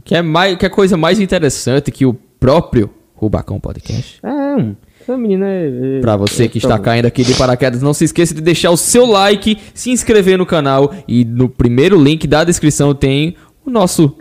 [0.03, 4.20] que é mais, que é coisa mais interessante que o próprio Rubacão Podcast.
[4.24, 5.97] É, essa menina é.
[5.97, 8.41] é Pra você que é, está tá caindo aqui de paraquedas, não se esqueça de
[8.41, 13.36] deixar o seu like, se inscrever no canal e no primeiro link da descrição tem
[13.65, 14.15] o nosso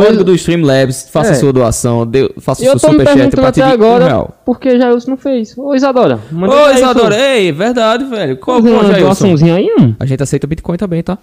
[0.00, 1.08] Código do Streamlabs.
[1.10, 1.34] Faça É.
[1.34, 4.34] sua doação, dê, faça eu seu superchat a partir até de um agora real.
[4.44, 5.56] por que Jailson não fez.
[5.58, 7.20] Ô, Isadora, manda Ô, aí, Isadora, pô.
[7.20, 8.36] ei, verdade, velho.
[8.38, 9.00] Qual uma Jailson?
[9.00, 9.94] doaçãozinha aí, hum?
[10.00, 11.18] A gente aceita Bitcoin também, tá?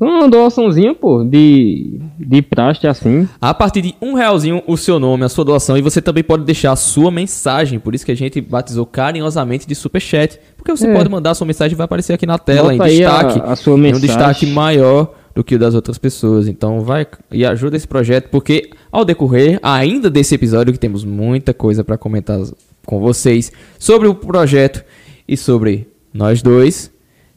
[0.00, 3.28] Uma doaçãozinha, pô, de, de praste assim.
[3.40, 6.42] A partir de um realzinho, o seu nome, a sua doação, e você também pode
[6.42, 7.78] deixar a sua mensagem.
[7.78, 10.40] Por isso que a gente batizou carinhosamente de superchat.
[10.56, 10.92] Porque você É.
[10.92, 13.42] pode mandar a sua mensagem e vai aparecer aqui na tela, em aí a- destaque.
[13.52, 14.06] a sua Em um mensagem.
[14.08, 16.46] destaque maior do que o das outras pessoas.
[16.46, 21.52] Então vai e ajuda esse projeto, porque ao decorrer ainda desse episódio, que temos muita
[21.52, 22.38] coisa para comentar
[22.86, 24.84] com vocês sobre o projeto
[25.26, 26.90] e sobre nós dois.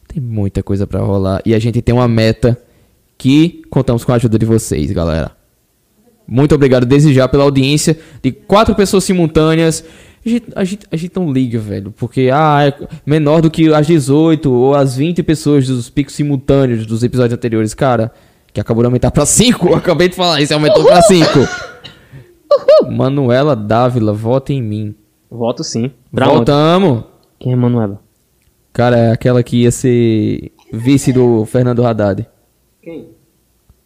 [0.06, 2.56] Tem muita coisa pra rolar e a gente tem uma meta
[3.18, 5.32] que contamos com a ajuda de vocês, galera.
[6.26, 9.82] Muito obrigado desde já pela audiência de quatro pessoas simultâneas.
[10.28, 13.72] A gente, a gente, a gente não liga, velho, porque ah, é menor do que
[13.72, 18.12] as 18 ou as 20 pessoas dos picos simultâneos dos episódios anteriores, cara,
[18.52, 19.74] que acabou de aumentar pra 5.
[19.74, 21.26] Acabei de falar isso, aumentou pra 5.
[22.90, 24.94] Manuela Dávila, vota em mim.
[25.30, 25.90] Voto sim.
[26.12, 26.34] Pra onde?
[26.36, 27.04] Voltamos.
[27.38, 27.98] Quem é Manuela?
[28.70, 32.26] Cara, é aquela que ia ser vice do Fernando Haddad.
[32.82, 33.08] Quem?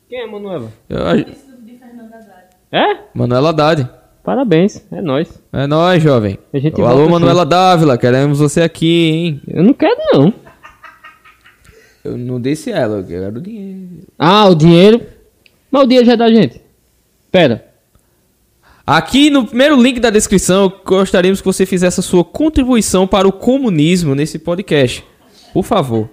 [0.08, 0.72] Quem é Manuela?
[0.88, 1.06] Eu
[2.72, 3.00] É?
[3.14, 4.01] Manuela Haddad.
[4.22, 5.28] Parabéns, é nóis.
[5.52, 6.38] É nóis, jovem.
[6.52, 9.42] A gente Alô, Manuela Dávila, queremos você aqui, hein?
[9.48, 10.32] Eu não quero, não.
[12.04, 14.06] Eu não disse ela, eu quero o dinheiro.
[14.18, 15.00] Ah, o dinheiro.
[15.70, 16.60] Mas o dinheiro já é da gente.
[17.30, 17.66] Pera.
[18.86, 23.32] Aqui no primeiro link da descrição, gostaríamos que você fizesse a sua contribuição para o
[23.32, 25.04] comunismo nesse podcast.
[25.52, 26.08] Por favor.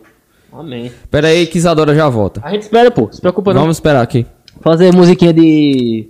[0.51, 0.85] Amém.
[0.85, 2.41] Espera aí que Isadora já volta.
[2.43, 3.09] A gente espera, pô.
[3.11, 3.61] Se preocupa não.
[3.61, 4.25] Vamos esperar aqui.
[4.61, 6.09] Fazer musiquinha de.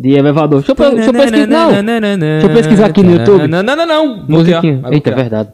[0.00, 0.62] De elevador.
[0.62, 1.46] Deixa eu, deixa eu pesquisar.
[1.46, 1.70] Não.
[2.18, 3.46] Deixa eu pesquisar aqui no YouTube.
[3.46, 4.24] Não, não, não, não.
[4.26, 4.82] Musiquinha.
[4.90, 5.50] Eita, é verdade.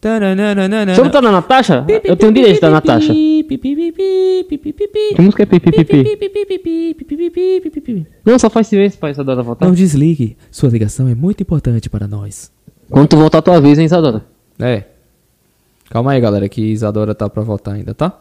[0.00, 1.84] Deixa eu botar na Natasha?
[2.04, 3.12] Eu tenho direito da Natasha.
[3.12, 3.44] Que
[5.18, 6.16] música é pipipipi?
[8.24, 9.66] Não, só faz silêncio pra Isadora voltar.
[9.66, 10.36] Não desligue.
[10.48, 12.52] Sua ligação é muito importante para nós.
[12.88, 14.24] Quando tu voltar, tu avisa, hein, Isadora?
[14.60, 14.84] É.
[15.90, 18.16] Calma aí, galera, que Isadora tá pra votar ainda, tá?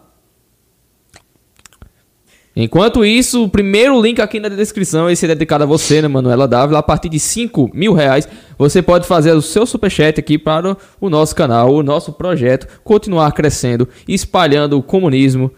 [2.59, 6.47] Enquanto isso, o primeiro link aqui na descrição, esse é dedicado a você, né, Manuela
[6.47, 6.79] Dávila.
[6.79, 8.27] A partir de 5 mil reais,
[8.57, 13.31] você pode fazer o seu superchat aqui para o nosso canal, o nosso projeto, continuar
[13.33, 15.51] crescendo, espalhando o comunismo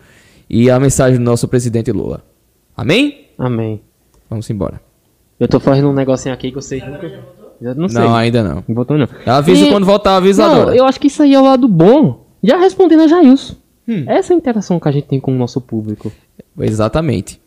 [0.49, 2.21] e a mensagem do nosso presidente Lula.
[2.75, 3.27] Amém?
[3.37, 3.79] Amém.
[4.29, 4.81] Vamos embora.
[5.39, 7.09] Eu tô fazendo um negocinho aqui que eu sei nunca.
[7.77, 8.01] Não sei.
[8.01, 8.63] Não, ainda não.
[8.67, 9.07] Não botou, não.
[9.25, 10.75] Avisa E- quando voltar, avisa Não, agora.
[10.75, 12.25] eu acho que isso aí é o lado bom.
[12.43, 13.55] Já respondendo a Jailson.
[13.87, 14.03] Hum.
[14.05, 16.11] Essa é a interação que a gente tem com o nosso público.
[16.59, 17.39] Exatamente.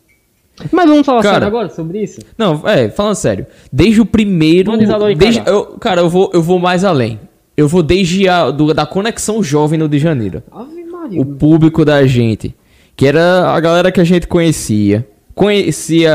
[0.71, 2.21] Mas vamos falar Cara, sério agora sobre isso?
[2.37, 3.45] Não, é, falando sério.
[3.71, 4.71] Desde o primeiro.
[5.17, 5.51] Desde, cara.
[5.51, 7.19] eu, cara, eu vou, eu vou mais além.
[7.57, 10.43] Eu vou desde a do- da conexão jovem no de janeiro.
[10.51, 11.21] Ave pariu.
[11.21, 12.55] o público da gente,
[12.95, 16.13] que era a galera que a gente conhecia, conhecia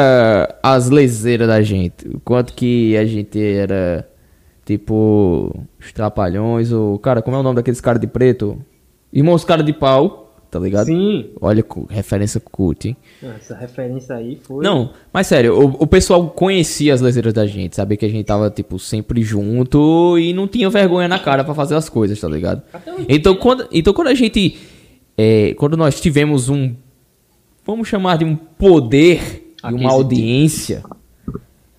[0.62, 4.09] as leseiras da gente, o quanto que a gente era
[4.64, 8.59] tipo os trapalhões, ou cara, como é o nome daqueles caras de preto?
[9.12, 10.86] Irmãos cara de pau, tá ligado?
[10.86, 11.30] Sim.
[11.40, 12.96] Olha, referência cult, hein?
[13.22, 14.64] Essa referência aí foi.
[14.64, 18.24] Não, mas sério, o, o pessoal conhecia as leseiras da gente, sabia que a gente
[18.24, 22.28] tava, tipo, sempre junto e não tinha vergonha na cara pra fazer as coisas, tá
[22.28, 22.62] ligado?
[23.09, 24.57] Então quando, então quando a gente.
[25.16, 26.74] é, quando nós tivemos um.
[27.64, 30.82] Vamos chamar de um poder e uma audiência.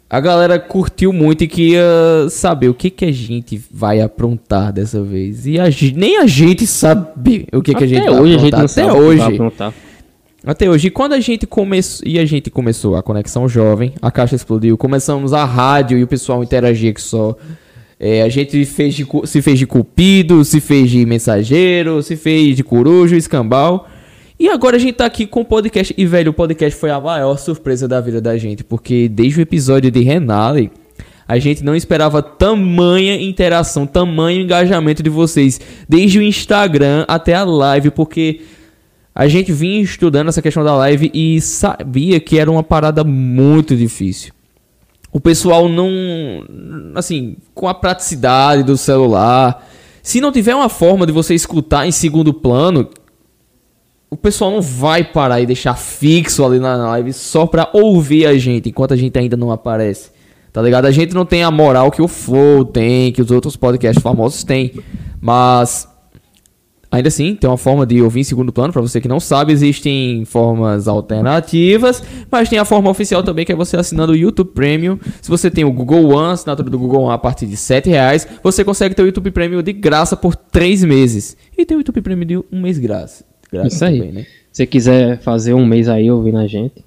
[0.09, 5.03] A galera curtiu muito e queria saber o que que a gente vai aprontar dessa
[5.03, 5.45] vez.
[5.45, 8.55] E a nem a gente sabe o que, que a gente vai hoje a gente
[8.55, 8.85] aprontar.
[8.85, 9.21] Até hoje.
[9.21, 9.73] aprontar.
[10.43, 14.09] Até hoje, e quando a gente começou e a gente começou a conexão jovem, a
[14.09, 17.35] caixa explodiu, começamos a rádio e o pessoal interagia que só.
[17.99, 22.55] É, a gente fez de se fez de cupido, se fez de mensageiro, se fez
[22.55, 23.87] de corujo, escambau.
[24.39, 25.93] E agora a gente tá aqui com o podcast.
[25.97, 28.63] E, velho, o podcast foi a maior surpresa da vida da gente.
[28.63, 30.71] Porque desde o episódio de Renale,
[31.27, 35.59] a gente não esperava tamanha interação, tamanho engajamento de vocês.
[35.89, 38.39] Desde o Instagram até a live, porque
[39.13, 43.75] a gente vinha estudando essa questão da live e sabia que era uma parada muito
[43.75, 44.31] difícil.
[45.11, 45.89] O pessoal não.
[46.95, 49.67] Assim, com a praticidade do celular.
[50.01, 52.89] Se não tiver uma forma de você escutar em segundo plano,
[54.09, 58.37] o pessoal não vai parar e deixar fixo ali na live só pra ouvir a
[58.37, 60.11] gente enquanto a gente ainda não aparece.
[60.51, 60.85] Tá ligado?
[60.85, 64.43] A gente não tem a moral que o Flow tem, que os outros podcasts famosos
[64.43, 64.73] têm.
[65.21, 65.87] Mas
[66.91, 68.73] Ainda assim, tem uma forma de ouvir em segundo plano.
[68.73, 72.01] Pra você que não sabe, existem formas alternativas.
[72.31, 74.97] Mas tem a forma oficial também, que é você assinando o YouTube Premium.
[75.21, 78.27] Se você tem o Google One, assinatura do Google One a partir de 7 reais,
[78.41, 81.37] você consegue ter o YouTube Premium de graça por 3 meses.
[81.55, 83.28] E tem o YouTube Premium de um mês grátis.
[83.51, 83.97] Grátis Isso aí.
[83.97, 84.23] também, né?
[84.51, 86.83] Se você quiser fazer um mês aí ouvindo a gente.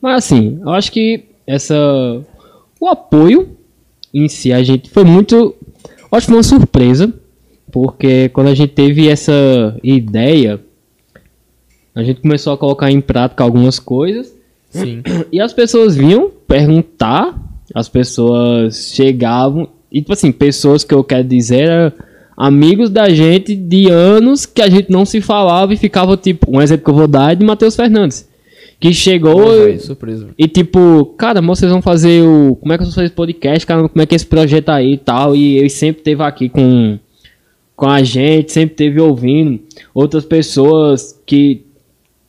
[0.00, 1.76] Mas assim, eu acho que essa.
[2.80, 3.56] O apoio
[4.12, 5.34] em si, a gente foi muito.
[5.34, 5.56] eu
[6.12, 7.12] Acho que foi uma surpresa.
[7.70, 10.60] Porque quando a gente teve essa ideia,
[11.94, 14.34] a gente começou a colocar em prática algumas coisas.
[14.70, 15.02] Sim.
[15.32, 17.38] E as pessoas vinham perguntar,
[17.74, 21.92] as pessoas chegavam, e tipo assim, pessoas que eu quero dizer eram
[22.36, 26.60] amigos da gente de anos que a gente não se falava e ficava tipo, um
[26.60, 28.28] exemplo que eu vou dar é de Matheus Fernandes,
[28.78, 30.28] que chegou e- surpresa.
[30.36, 32.56] e tipo, cara, vocês vão fazer o.
[32.56, 33.88] Como é que vocês esse podcast, cara?
[33.88, 35.34] Como é que é esse projeto aí e tal?
[35.34, 36.98] E ele sempre teve aqui com,
[37.74, 39.60] com a gente, sempre teve ouvindo.
[39.94, 41.62] Outras pessoas que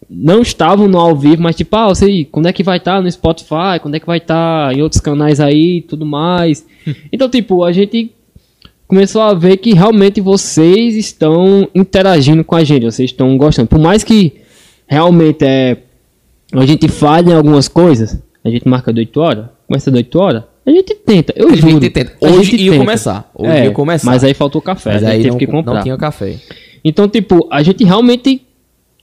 [0.10, 3.12] não estavam no ao vivo, mas tipo, ah, você, quando é que vai estar no
[3.12, 3.78] Spotify?
[3.82, 6.66] Quando é que vai estar em outros canais aí e tudo mais?
[7.12, 8.14] então, tipo, a gente
[8.88, 13.68] começou a ver que realmente vocês estão interagindo com a gente, vocês estão gostando.
[13.68, 14.34] Por mais que
[14.88, 15.78] realmente é
[16.54, 20.20] a gente falha em algumas coisas, a gente marca de 8 horas, começa de 8
[20.20, 21.72] horas, a gente tenta, eu A juro.
[21.72, 22.14] gente tenta.
[22.22, 22.84] Hoje gente ia tenta.
[22.86, 23.32] começar.
[23.36, 24.06] Hoje É, ia começar.
[24.10, 25.74] Mas aí faltou café, Mas a gente aí teve não, que comprar.
[25.76, 26.36] não tinha café.
[26.84, 28.42] Então, tipo, a gente realmente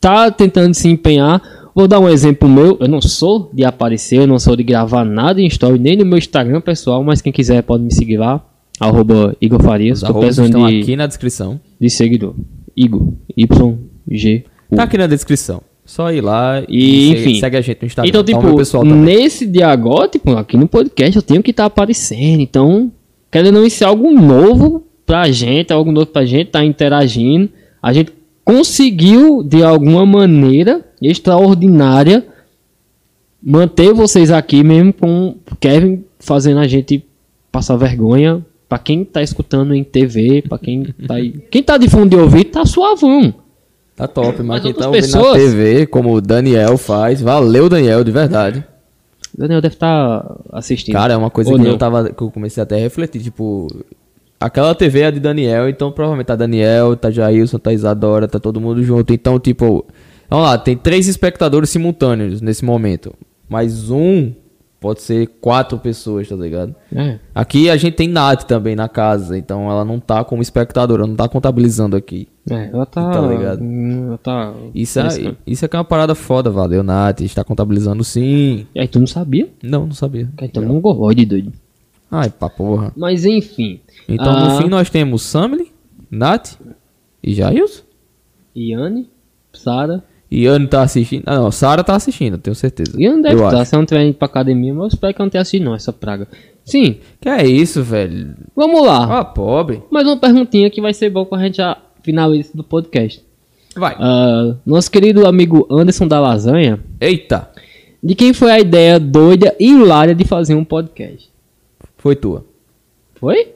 [0.00, 1.42] tá tentando se empenhar.
[1.74, 2.76] Vou dar um exemplo meu.
[2.80, 6.04] Eu não sou de aparecer, eu não sou de gravar nada em story, nem no
[6.06, 8.42] meu Instagram pessoal, mas quem quiser pode me seguir lá.
[8.80, 9.98] Arroba Igor Farias.
[9.98, 11.60] Os arrobas estão de, aqui na descrição.
[11.80, 12.34] de seguidor.
[12.76, 13.12] Igor.
[13.36, 14.44] Y-G.
[14.74, 15.62] Tá aqui na descrição.
[15.84, 17.40] Só ir lá E, segue- enfim.
[17.40, 18.08] segue a gente no Instagram.
[18.08, 18.98] Então, Tá tipo, pessoal também.
[18.98, 22.40] nesse dia agora, tipo, aqui no podcast eu tenho que estar aparecendo.
[22.40, 22.90] Então,
[23.30, 27.50] querendo não isso é algo novo pra gente, algo novo pra gente, tá interagindo.
[27.82, 28.12] A gente
[28.44, 32.26] conseguiu, de alguma maneira extraordinária,
[33.42, 37.04] manter vocês aqui, mesmo com Kevin fazendo a gente
[37.52, 38.44] passar vergonha.
[38.68, 41.32] Pra quem tá escutando em TV, pra quem tá aí.
[41.50, 43.32] Quem tá de fundo de ouvido, tá suavão.
[43.94, 47.68] Tá top, mas, Mas quem tá ouvindo pessoas- na TV, como o Daniel faz, valeu
[47.68, 48.64] Daniel, de verdade.
[49.36, 50.94] Daniel deve estar assistindo.
[50.94, 51.70] Cara, é uma coisa Ou que não.
[51.72, 53.68] eu tava, que eu comecei até a refletir, tipo,
[54.40, 58.38] aquela TV é a de Daniel, então provavelmente tá Daniel, tá Jailson, tá Isadora, tá
[58.40, 59.84] todo mundo junto, então tipo,
[60.28, 63.12] vamos lá, tem três espectadores simultâneos nesse momento,
[63.48, 64.32] mas um
[64.84, 66.74] pode ser quatro pessoas, tá ligado?
[66.94, 67.18] É.
[67.34, 71.16] Aqui a gente tem Nath também na casa, então ela não tá como espectadora, não
[71.16, 72.28] tá contabilizando aqui.
[72.50, 73.10] É, ela tá.
[73.10, 73.62] Tá ligado?
[73.62, 74.52] hum, Ela tá.
[74.74, 78.66] Isso é, isso é que é uma parada foda, valeu, Nath, está contabilizando sim.
[78.74, 79.48] E aí, tu não sabia?
[79.62, 80.28] Não, não sabia.
[80.42, 81.52] Então não gostou de doido.
[82.10, 82.92] Ai, pra porra.
[82.94, 83.80] Mas enfim.
[84.06, 85.72] Então, Ah, no fim, nós temos Samly,
[86.10, 86.60] Nath
[87.22, 87.82] e Jailson.
[88.54, 89.08] Iane,
[89.50, 90.04] Sara.
[90.42, 91.22] Iane tá assistindo.
[91.26, 93.00] Ah, não, Sara tá assistindo, tenho certeza.
[93.00, 93.60] Iane deve eu estar.
[93.60, 93.70] acho.
[93.70, 95.74] Se não tiver indo pra academia, mas eu espero que ela não tenha assistido, não,
[95.74, 96.26] essa praga.
[96.64, 98.34] Sim, Que é isso, velho?
[98.56, 99.20] vamos lá.
[99.20, 99.82] Ah, pobre.
[99.90, 103.22] Mais uma perguntinha que vai ser bom quando a gente já finaliza do podcast.
[103.76, 103.96] Vai.
[103.98, 107.50] Ah, nosso querido amigo Anderson da Lasanha, Eita,
[108.02, 111.28] de quem foi a ideia doida e hilária de fazer um podcast?
[111.98, 112.44] foi tua.
[113.14, 113.52] Foi?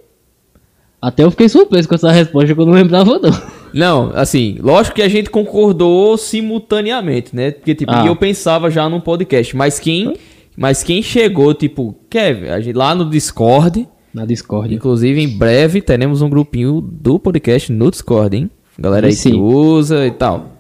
[1.01, 3.31] Até eu fiquei surpreso com essa resposta que eu não lembrava não.
[3.75, 7.51] Não, assim, lógico que a gente concordou simultaneamente, né?
[7.51, 8.07] Porque, tipo, Ah.
[8.07, 10.15] eu pensava já num podcast, mas quem,
[10.57, 14.75] mas quem chegou, tipo, Kevin, a gente, lá no Discord, Na Discord.
[14.75, 18.51] inclusive em breve teremos um grupinho do podcast no Discord, hein?
[18.79, 19.31] Galera aí Sim.
[19.33, 20.53] que usa e tal.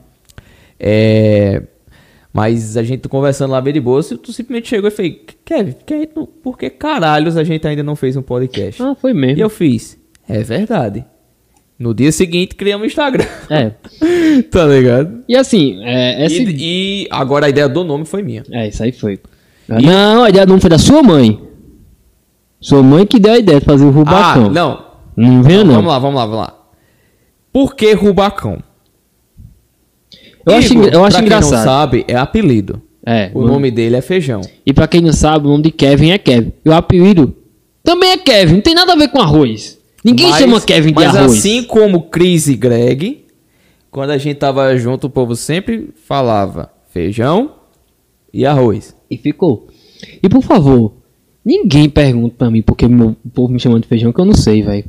[0.79, 1.63] É.
[2.33, 5.75] Mas a gente conversando lá bem de boa, tu simplesmente chegou e fez, Kevin,
[6.43, 8.81] por que, caralhos a gente ainda não fez um podcast?
[8.83, 9.41] Ah, foi E mesmo.
[9.43, 9.99] eu fiz,
[10.29, 11.05] é verdade.
[11.79, 13.24] No dia seguinte criamos o Instagram.
[13.49, 13.70] É.
[14.51, 15.22] tá ligado?
[15.29, 16.35] E assim, é, essa...
[16.35, 16.57] E,
[17.05, 18.43] e agora a ideia do nome foi minha.
[18.51, 19.20] É, isso aí foi.
[19.68, 21.41] Ah, Não, a ideia não foi da sua mãe.
[22.61, 24.47] Sua mãe que deu a ideia de fazer o Rubacão.
[24.47, 24.85] Ah, não.
[25.16, 25.74] Não venha não.
[25.74, 26.55] Vamos lá, vamos lá, vamos lá.
[27.53, 28.59] Por que Rubacão?
[30.45, 31.64] Eu acho, Igor, engra- eu acho pra quem não engraçado.
[31.64, 32.83] sabe, é apelido.
[33.07, 34.41] É, O nome dele é Feijão.
[34.66, 36.53] E pra quem não sabe, o nome de Kevin é Kevin.
[36.64, 37.35] E o apelido
[37.83, 38.55] também é Kevin.
[38.55, 39.78] Não tem nada a ver com arroz.
[40.05, 41.33] Ninguém Mas- chama Kevin de Mas arroz.
[41.39, 43.25] assim como Cris e Greg,
[43.91, 47.53] quando a gente tava junto, o povo sempre falava feijão
[48.33, 48.95] e arroz.
[49.11, 49.69] E ficou.
[50.23, 50.93] E por favor,
[51.45, 54.35] ninguém pergunta pra mim porque meu, o povo me chamando de feijão que eu não
[54.35, 54.85] sei, velho.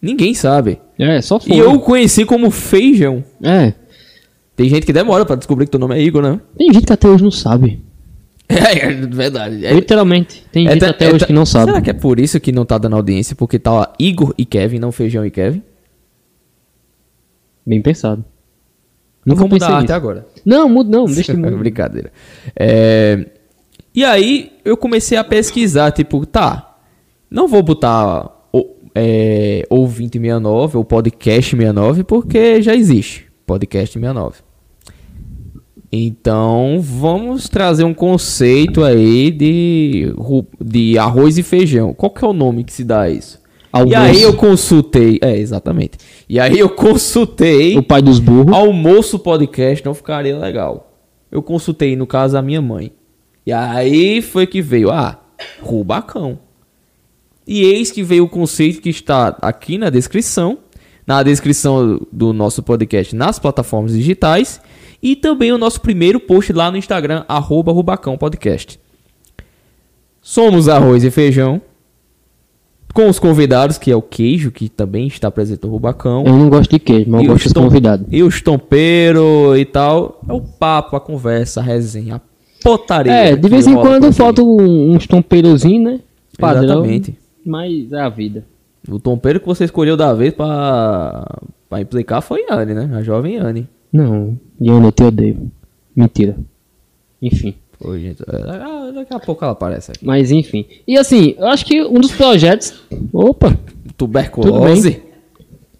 [0.00, 0.78] Ninguém sabe.
[0.98, 1.56] É, só foi.
[1.56, 3.24] E eu o conheci como Feijão.
[3.42, 3.72] É.
[4.54, 6.40] Tem gente que demora pra descobrir que teu nome é Igor, né?
[6.56, 7.80] Tem gente que até hoje não sabe.
[8.48, 9.64] É, é verdade.
[9.66, 10.44] É, Literalmente.
[10.50, 11.66] Tem gente ta- até é hoje ta- que não sabe.
[11.66, 13.36] Será que é por isso que não tá dando audiência?
[13.36, 15.62] Porque tá lá Igor e Kevin, não Feijão e Kevin?
[17.66, 18.24] Bem pensado.
[19.26, 20.26] Não Nunca vou mudar até agora.
[20.44, 21.56] Não, muda não, deixa de mudar.
[21.58, 22.10] Brincadeira.
[22.58, 23.26] É,
[23.94, 26.78] E aí eu comecei a pesquisar, tipo, tá,
[27.30, 34.36] não vou botar o, é, ouvinte 69 ou podcast 69 porque já existe podcast 69.
[35.90, 40.12] Então vamos trazer um conceito aí de,
[40.60, 41.94] de arroz e feijão.
[41.94, 43.40] Qual que é o nome que se dá a isso?
[43.72, 43.92] Almoço.
[43.92, 45.98] E aí eu consultei, é exatamente.
[46.28, 48.54] E aí eu consultei O pai dos burros.
[48.54, 50.92] Almoço podcast não ficaria legal.
[51.30, 52.92] Eu consultei, no caso, a minha mãe.
[53.46, 55.20] E aí foi que veio, ah,
[55.60, 56.38] Rubacão.
[57.46, 60.58] E eis que veio o conceito que está aqui na descrição,
[61.06, 64.60] na descrição do nosso podcast nas plataformas digitais
[65.02, 68.78] e também o nosso primeiro post lá no Instagram, arroba Rubacão Podcast.
[70.20, 71.60] Somos arroz e feijão,
[72.92, 76.24] com os convidados, que é o queijo, que também está presente no Rubacão.
[76.26, 78.06] Eu não gosto de queijo, mas eu gosto os de tom- convidado.
[78.10, 80.20] E os tompeiros e tal.
[80.28, 82.20] É o papo, a conversa, a resenha, a
[82.62, 83.12] potaria.
[83.12, 86.00] É, de vez em quando falta um- uns tompeirozinhos, né?
[86.38, 86.64] Padrão.
[86.64, 87.16] Exatamente.
[87.46, 88.44] Mas é a vida.
[88.88, 91.24] O tompeiro que você escolheu da vez pra
[91.80, 92.90] implicar foi Anne, né?
[92.94, 93.68] A jovem Anne.
[93.92, 95.50] Não, Diana, eu te odeio.
[95.94, 96.36] Mentira.
[97.20, 97.54] Enfim.
[97.78, 100.04] Pô, gente, é, ah, daqui a pouco ela aparece aqui.
[100.04, 100.66] Mas enfim.
[100.86, 102.74] E assim, eu acho que um dos projetos.
[103.12, 103.56] Opa!
[103.96, 105.02] Tuberculose.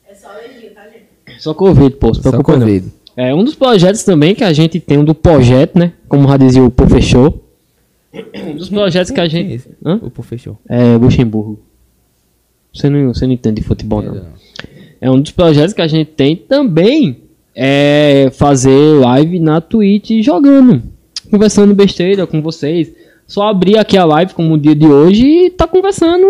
[0.09, 1.43] É só alergia, tá, gente?
[1.43, 2.67] Só Covid, pô, se Só preocupa não.
[2.67, 2.87] Covid.
[3.17, 5.93] É, um dos projetos também que a gente tem, um do projeto, né?
[6.09, 7.41] Como já dizia o professor.
[8.13, 9.55] Um dos projetos que a é gente.
[9.55, 9.69] esse?
[9.85, 10.01] Hã?
[10.01, 10.57] O fechou.
[10.69, 11.61] É, Luxemburgo.
[12.73, 14.25] Você não, você não entende de futebol, não.
[15.01, 17.28] É um dos projetos que a gente tem também
[17.61, 20.81] é fazer live na Twitch jogando.
[21.29, 22.93] Conversando besteira com vocês.
[23.27, 26.25] Só abrir aqui a live como o dia de hoje e tá conversando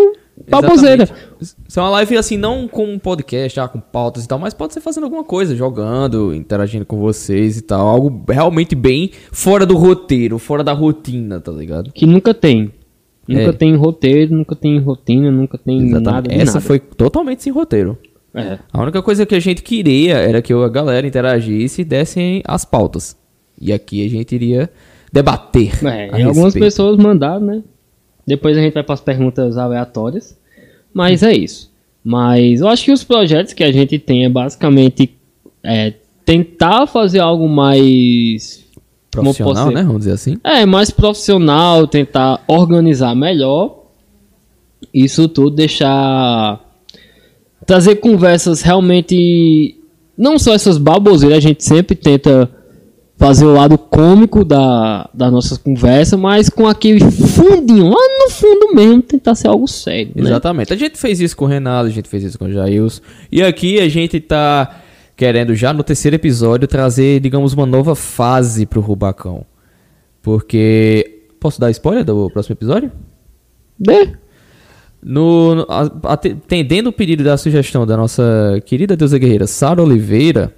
[0.49, 1.03] baboseira.
[1.03, 1.29] Exatamente.
[1.39, 4.73] Isso é uma live assim, não com podcast, já com pautas e tal, mas pode
[4.73, 7.87] ser fazendo alguma coisa, jogando, interagindo com vocês e tal.
[7.87, 11.91] Algo realmente bem fora do roteiro, fora da rotina, tá ligado?
[11.93, 12.71] Que nunca tem.
[13.27, 13.53] Nunca É.
[13.53, 16.61] tem roteiro, nunca tem rotina, nunca tem nada de Essa nada.
[16.61, 17.95] foi totalmente sem roteiro.
[18.33, 18.59] É.
[18.71, 22.63] A única coisa que a gente queria era que a galera interagisse e dessem as
[22.63, 23.17] pautas.
[23.59, 24.69] E aqui a gente iria
[25.11, 25.71] debater.
[25.85, 27.63] É, algumas pessoas mandaram, né?
[28.25, 30.37] Depois a gente vai para as perguntas aleatórias.
[30.93, 31.71] Mas é isso.
[32.03, 35.15] Mas eu acho que os projetos que a gente tem é basicamente
[35.63, 38.63] é, tentar fazer algo mais
[39.11, 39.83] profissional, né?
[39.83, 40.37] Vamos dizer assim.
[40.43, 43.83] É, mais profissional, tentar organizar melhor.
[44.93, 46.65] Isso tudo deixar.
[47.65, 49.75] Trazer conversas realmente.
[50.17, 52.49] Não só essas baboseiras, a gente sempre tenta
[53.19, 58.73] fazer o lado cômico da, da nossa conversa, mas com aquele fundinho lá no fundo
[58.73, 60.13] mesmo, tentar ser algo sério.
[60.15, 60.23] Né?
[60.23, 60.71] Exatamente.
[60.71, 63.01] A gente fez isso com o Renato, a gente fez isso com o Jails.
[63.29, 64.81] E aqui a gente tá
[65.17, 69.45] querendo já no terceiro episódio trazer, digamos, uma nova fase pro Rubacão.
[70.21, 71.25] Porque.
[71.41, 72.91] Posso dar spoiler do próximo episódio?
[73.79, 74.13] Né?
[75.01, 75.65] No,
[76.03, 80.53] atendendo o pedido da sugestão da nossa querida deusa guerreira Sara Oliveira,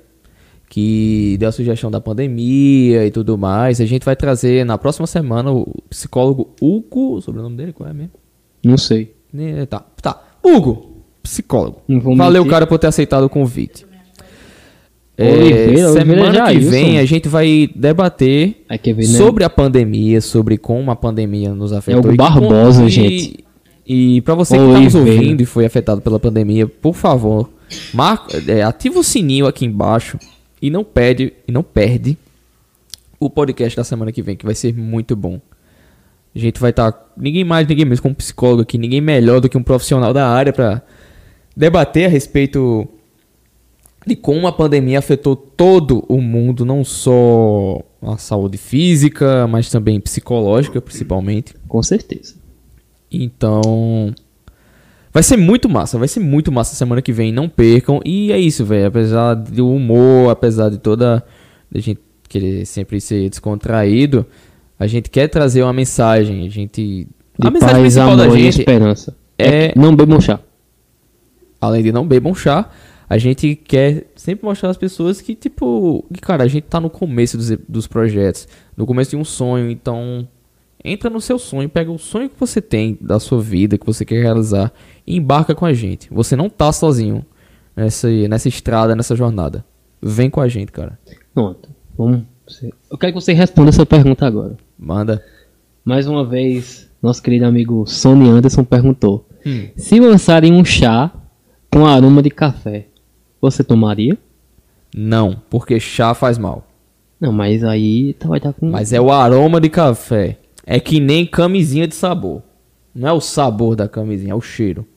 [0.68, 3.80] que deu a sugestão da pandemia e tudo mais.
[3.80, 7.16] A gente vai trazer na próxima semana o psicólogo Hugo.
[7.18, 8.14] O sobrenome dele qual é mesmo?
[8.64, 9.14] Não sei.
[9.32, 10.22] Né, Tá, tá.
[10.44, 11.82] Hugo, psicólogo.
[12.16, 12.50] Valeu, mentir.
[12.52, 13.86] cara, por ter aceitado o convite.
[15.18, 19.04] É, Oliveira, Oliveira semana que vem a gente vai debater ver, né?
[19.04, 22.08] sobre a pandemia, sobre como a pandemia nos afetou.
[22.08, 23.46] E que- Barbosa, e- gente.
[23.94, 27.50] E pra você que tá nos ouvindo e foi afetado pela pandemia, por favor,
[27.94, 30.18] marca, é, ativa o sininho aqui embaixo
[30.62, 32.18] e não perde e não perde
[33.20, 35.42] o podcast da semana que vem, que vai ser muito bom.
[36.34, 39.58] A gente vai estar ninguém mais, ninguém menos como psicólogo aqui, ninguém melhor do que
[39.58, 40.82] um profissional da área pra
[41.54, 42.88] debater a respeito
[44.08, 50.00] de como a pandemia afetou todo o mundo, não só a saúde física, mas também
[50.00, 51.54] psicológica, principalmente.
[51.68, 52.40] Com certeza.
[53.12, 54.14] Então,
[55.12, 58.00] vai ser muito massa, vai ser muito massa semana que vem, não percam.
[58.06, 61.24] E é isso, velho, apesar do humor, apesar de toda
[61.74, 62.00] a gente
[62.30, 64.26] querer sempre ser descontraído,
[64.80, 67.08] a gente quer trazer uma mensagem, a gente
[67.38, 69.16] De a mensagem paz, principal da amor e gente esperança.
[69.38, 70.40] é Não bebam chá.
[71.60, 72.70] além de não bebam chá,
[73.10, 76.90] a gente quer sempre mostrar às pessoas que, tipo, que, cara, a gente tá no
[76.90, 78.48] começo dos, dos projetos,
[78.78, 80.26] no começo de um sonho, então
[80.84, 84.04] entra no seu sonho, pega o sonho que você tem da sua vida, que você
[84.06, 84.72] quer realizar,
[85.06, 86.08] e embarca com a gente.
[86.12, 87.26] Você não tá sozinho
[87.76, 89.64] nessa, nessa estrada, nessa jornada.
[90.02, 91.00] Vem com a gente, cara.
[91.34, 91.70] Pronto.
[91.98, 92.24] Vamos.
[92.90, 94.58] Eu quero que você responda essa pergunta agora.
[94.78, 95.24] Manda.
[95.86, 99.70] Mais uma vez, nosso querido amigo Sony Anderson perguntou: Hum.
[99.76, 101.12] Se lançarem um chá
[101.72, 102.88] com aroma de café,
[103.40, 104.18] você tomaria?
[104.96, 106.68] Não, porque chá faz mal.
[107.20, 108.70] Não, mas aí tá- vai estar com.
[108.70, 110.38] Mas é o aroma de café.
[110.72, 112.42] É que nem camisinha de sabor.
[112.96, 114.88] Não é o sabor da camisinha, é o cheiro.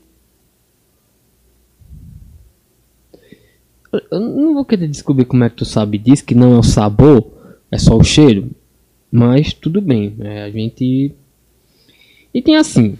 [4.08, 6.62] Eu não vou querer descobrir como é que tu sabe disso, que não é o
[6.62, 7.26] sabor,
[7.72, 8.52] é só o cheiro.
[9.10, 10.44] Mas tudo bem, né?
[10.44, 11.12] A gente.
[12.32, 12.96] E tem assim.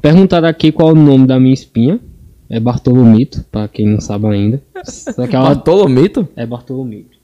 [0.00, 1.98] Perguntaram aqui qual é o nome da minha espinha.
[2.48, 4.62] É Bartolomito, pra quem não sabe ainda.
[4.86, 6.28] Só que ela Bartolomito?
[6.36, 7.17] é Bartolomito.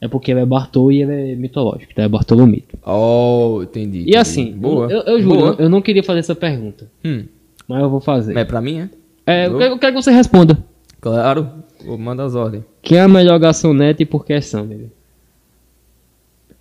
[0.00, 2.78] É porque ele é Bartol e ele é mitológico, então é Bartolomito.
[2.86, 3.98] Oh, entendi.
[3.98, 4.16] E entendi.
[4.16, 4.90] assim, boa.
[4.90, 5.56] eu, eu juro, Boa.
[5.58, 7.24] eu não queria fazer essa pergunta, Hum,
[7.68, 8.36] mas eu vou fazer.
[8.36, 8.90] é pra mim, é?
[9.26, 10.56] É, eu eu quero que você responda.
[11.00, 11.48] Claro.
[11.84, 12.64] Vou mandar as ordens.
[12.82, 14.86] Quem é a melhor garçonete e por que são, bebê?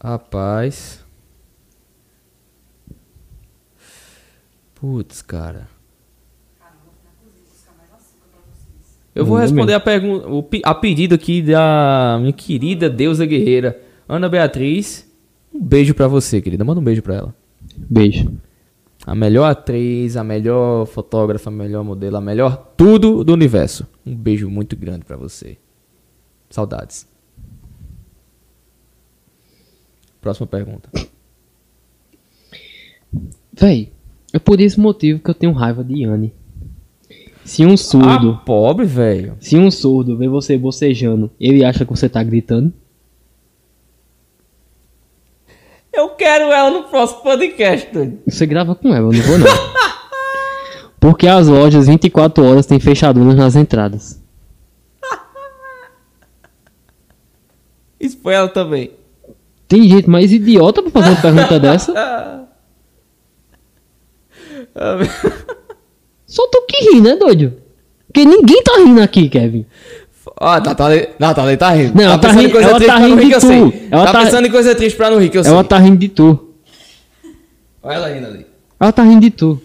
[0.02, 1.04] Rapaz.
[4.76, 5.68] Putz, cara.
[9.14, 10.28] Eu vou responder a pergunta,
[10.64, 15.10] a pedido aqui da minha querida deusa guerreira, Ana Beatriz.
[15.54, 16.64] Um beijo pra você, querida.
[16.64, 17.36] Manda um beijo pra ela.
[17.76, 18.32] Beijo.
[19.06, 23.88] A melhor atriz, a melhor fotógrafa, a melhor modelo, a melhor tudo do universo.
[24.06, 25.58] Um beijo muito grande pra você.
[26.50, 27.08] Saudades.
[30.22, 30.90] Próxima pergunta.
[33.54, 33.92] Véi,
[34.34, 36.34] é por esse motivo que eu tenho raiva de Anne.
[37.50, 39.36] Se um surdo, Ah, pobre, velho.
[39.40, 42.72] se um surdo vê você bocejando, ele acha que você tá gritando?
[45.92, 48.20] Eu quero ela no próximo podcast, doido.
[48.28, 49.48] Você grava com ela, eu não vou não.
[51.02, 54.22] Porque as lojas 24 horas têm fechaduras nas entradas.
[58.00, 58.92] Expõe ela também.
[59.68, 62.48] Tem gente mais idiota pra fazer uma pergunta dessa?
[66.30, 67.54] Só tu que ri, né, doido?
[68.08, 69.66] Porque ninguém tá rindo aqui, Kevin.
[70.40, 71.96] Ah, Natália, Natália tá rindo.
[71.96, 73.42] Não, ela tá pensando em rindo- coisa ela triste tá rindo de tu.
[73.42, 73.88] sei.
[73.92, 75.68] Ela tá, tá- pensando em coisa triste pra não rir, que eu Ela sei.
[75.68, 76.54] tá rindo de tu.
[77.82, 78.46] Olha ela rindo ali.
[78.80, 79.62] Ela tá rindo de tu.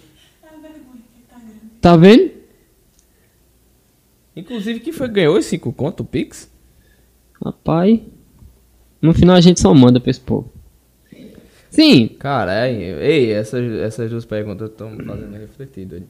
[1.82, 2.30] Tá vendo?
[4.36, 6.50] Inclusive, quem foi que ganhou esse 5 conto, o Pix?
[7.44, 8.00] Rapaz.
[9.00, 10.50] No final a gente só manda pra esse povo.
[11.70, 16.06] Sim, Caralho, ei, essas, essas duas perguntas estão me fazendo refletir, doido.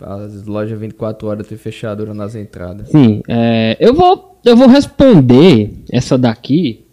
[0.00, 2.88] As lojas 24 horas ter fechadura nas entradas.
[2.88, 3.22] sim.
[3.28, 6.84] é, eu, vou, eu vou responder essa daqui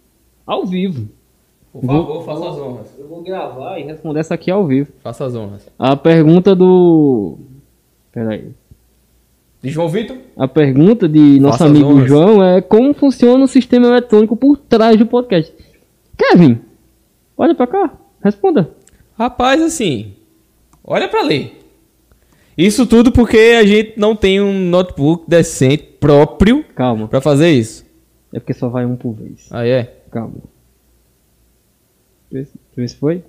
[0.46, 1.08] ao vivo.
[1.72, 2.86] Por favor, faça as honras.
[2.98, 4.90] Eu vou gravar e responder essa aqui ao vivo.
[5.02, 5.68] Faça as honras.
[5.78, 7.38] A pergunta do.
[8.10, 8.50] Peraí.
[9.62, 10.16] De João Vitor?
[10.36, 12.06] A pergunta de nosso Faça amigo.
[12.06, 15.52] João é como funciona o sistema eletrônico por trás do podcast.
[16.16, 16.60] Kevin,
[17.36, 17.92] olha pra cá,
[18.22, 18.70] responda.
[19.18, 20.12] Rapaz, assim,
[20.84, 21.65] olha pra ler.
[22.56, 27.84] Isso tudo porque a gente não tem um notebook decente próprio Calma, pra fazer isso.
[28.32, 29.46] é porque só vai um por vez.
[29.50, 29.84] Ah, é?
[30.10, 30.34] Calma.
[32.30, 33.22] Deixa eu ver se- foi.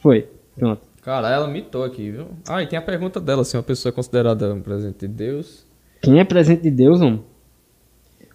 [0.00, 0.82] Foi, pronto.
[1.02, 2.26] Cara, ela mitou aqui, viu?
[2.48, 5.66] Ah, e tem a pergunta dela, se uma pessoa é considerada um presente de Deus.
[6.00, 7.22] Quem é presente de Deus, homem?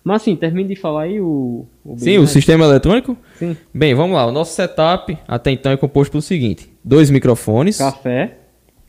[0.03, 1.65] Mas assim, termine de falar aí o.
[1.83, 3.17] o Sim, o sistema eletrônico?
[3.35, 3.57] Sim.
[3.73, 4.25] Bem, vamos lá.
[4.25, 7.77] O nosso setup até então é composto pelo seguinte: dois microfones.
[7.77, 8.37] Café.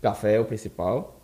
[0.00, 1.17] Café é o principal.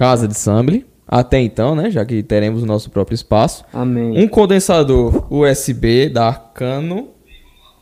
[0.00, 0.86] Casa de sample.
[1.06, 1.90] Até então, né?
[1.90, 3.66] Já que teremos o nosso próprio espaço.
[3.70, 4.18] Amém.
[4.18, 7.08] Um condensador USB da Arcano.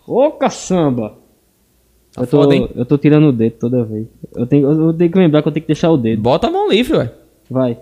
[0.05, 1.17] Ô caçamba!
[2.13, 4.09] Tá eu, tô, foda, eu tô tirando o dedo toda vez.
[4.35, 6.21] Eu tenho, eu tenho que lembrar que eu tenho que deixar o dedo.
[6.21, 7.13] Bota a mão livre, ué.
[7.49, 7.79] Vai.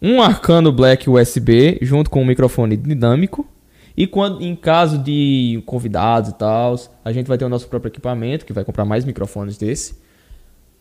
[0.00, 3.46] Um Arcano Black USB junto com um microfone dinâmico.
[3.94, 6.74] E quando, em caso de convidados e tal,
[7.04, 10.00] a gente vai ter o nosso próprio equipamento, que vai comprar mais microfones desse.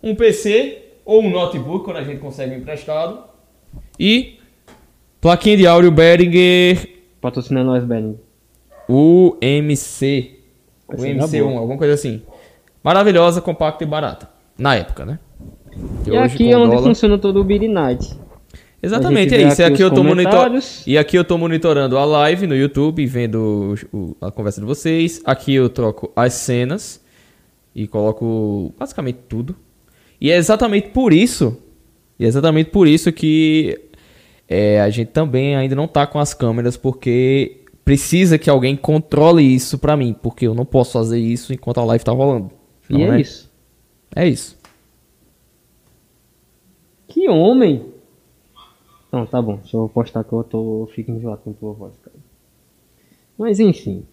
[0.02, 3.20] Um PC ou um notebook, quando a gente consegue emprestado.
[3.99, 4.39] E
[5.20, 6.89] plaquinha de áudio Behringer
[7.22, 8.18] Patrocina nós, Benny.
[8.89, 10.39] UMC.
[10.88, 11.60] Vai ser da UMC1, boa.
[11.60, 12.22] alguma coisa assim.
[12.84, 14.30] Maravilhosa, compacta e barata.
[14.58, 15.20] Na época, né?
[16.04, 18.20] Que E hoje, aqui é onde dólar- funciona todo o Beat Night.
[18.84, 19.62] Exatamente, é isso.
[19.62, 20.52] E aqui aqui, eu tô monitor...
[20.88, 24.66] e aqui eu tô monitorando a live no YouTube, vendo o- o- a conversa de
[24.66, 25.22] vocês.
[25.24, 26.99] Aqui eu troco as cenas
[27.76, 29.56] e coloco basicamente tudo.
[30.22, 31.58] E é exatamente por isso,
[32.20, 33.90] e é exatamente por isso que
[34.48, 39.42] é, a gente também ainda não tá com as câmeras, porque precisa que alguém controle
[39.44, 42.52] isso pra mim, porque eu não posso fazer isso enquanto a live tá rolando.
[42.90, 43.22] E Não é é?
[43.22, 43.52] isso.
[44.16, 44.58] É isso.
[47.08, 47.86] Que homem!
[49.12, 49.58] Não, tá bom.
[49.58, 50.84] Deixa eu postar que eu tô.
[50.84, 52.16] eu fico enjoado com tua voz, cara.
[53.38, 54.06] Mas enfim.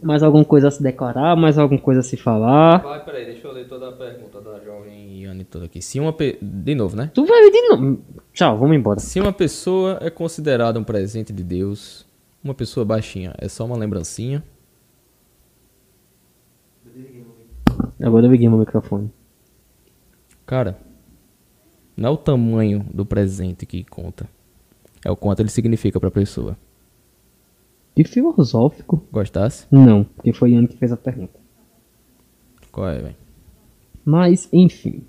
[0.00, 1.34] Mais alguma coisa a se declarar?
[1.36, 2.78] Mais alguma coisa a se falar?
[2.82, 5.80] Vai, peraí, deixa eu ler toda a pergunta da jovem Yane toda aqui.
[5.82, 6.38] Se uma pe...
[6.40, 7.10] De novo, né?
[7.14, 8.04] Tu vai de novo.
[8.32, 9.00] Tchau, vamos embora.
[9.00, 12.06] Se uma pessoa é considerada um presente de Deus,
[12.42, 14.42] uma pessoa baixinha é só uma lembrancinha.
[18.00, 19.10] Agora eu liguei meu microfone.
[20.44, 20.78] Cara,
[21.96, 24.28] não é o tamanho do presente que conta.
[25.04, 26.56] É o quanto ele significa pra pessoa.
[27.94, 29.06] Que filosófico.
[29.12, 29.66] Gostasse?
[29.70, 31.38] Não, porque foi Ian que fez a pergunta.
[32.70, 33.16] Qual é, velho?
[34.04, 35.04] Mas, enfim.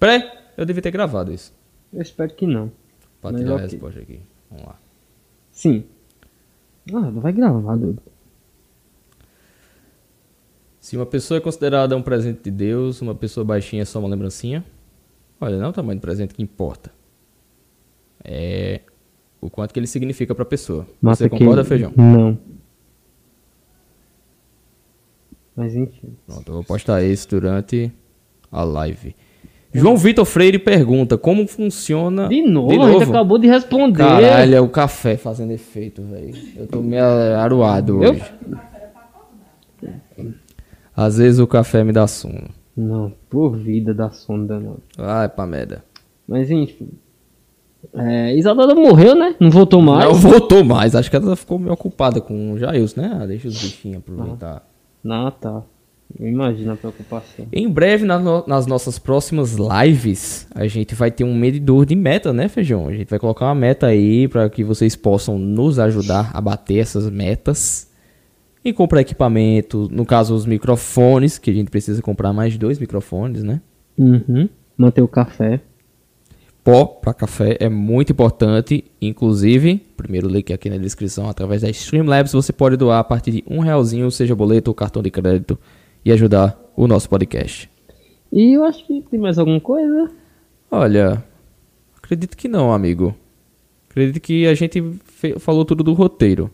[0.00, 1.54] Peraí, eu devia ter gravado isso.
[1.92, 2.72] Eu espero que não.
[3.20, 3.66] Pra Mas tirar a ok.
[3.68, 4.20] resposta aqui.
[4.50, 4.78] Vamos lá.
[5.52, 5.84] Sim.
[6.92, 8.02] Ah, não vai gravar, doido.
[10.80, 14.08] Se uma pessoa é considerada um presente de Deus, uma pessoa baixinha é só uma
[14.08, 14.64] lembrancinha.
[15.40, 16.90] Olha, não é o tamanho do presente que importa.
[18.24, 18.80] É
[19.40, 20.86] o quanto que ele significa pra pessoa.
[21.00, 21.92] Mata Você que- concorda, Feijão?
[21.96, 22.38] Não.
[25.54, 26.16] Mas enfim.
[26.26, 27.92] Pronto, eu vou postar esse durante
[28.50, 29.14] a live.
[29.72, 32.28] João Vitor Freire pergunta como funciona.
[32.28, 33.98] De novo, a gente acabou de responder.
[33.98, 36.34] Caralho, é o café fazendo efeito, velho.
[36.56, 38.24] Eu tô meio aruado Eu- hoje.
[40.96, 42.48] Às vezes o café me dá sono.
[42.76, 44.78] Não, por vida da sonda não.
[44.98, 45.84] Ai, pra merda.
[46.26, 46.88] Mas enfim.
[47.94, 49.34] É, Isadora morreu, né?
[49.40, 50.04] Não voltou mais.
[50.04, 50.94] Não voltou mais.
[50.94, 53.18] Acho que ela ficou meio ocupada com o Jailson, né?
[53.20, 54.68] Ah, deixa os bichinhos aproveitar.
[55.08, 55.62] Ah, tá.
[56.18, 57.46] Eu imagino a preocupação.
[57.52, 61.94] Em breve, na no- nas nossas próximas lives, a gente vai ter um medidor de
[61.94, 62.88] meta, né, Feijão?
[62.88, 66.78] A gente vai colocar uma meta aí para que vocês possam nos ajudar a bater
[66.78, 67.88] essas metas.
[68.62, 73.42] E comprar equipamento, no caso os microfones, que a gente precisa comprar mais dois microfones,
[73.42, 73.60] né?
[73.96, 74.48] Uhum.
[74.76, 75.60] Manter o café.
[76.62, 82.32] Pó para café é muito importante, inclusive, primeiro link aqui na descrição, através da Streamlabs,
[82.34, 85.58] você pode doar a partir de um realzinho, seja boleto ou cartão de crédito,
[86.04, 87.70] e ajudar o nosso podcast.
[88.32, 90.10] E eu acho que tem mais alguma coisa.
[90.70, 91.22] Olha,
[91.96, 93.14] acredito que não, amigo.
[93.90, 94.82] Acredito que a gente
[95.38, 96.50] falou tudo do roteiro.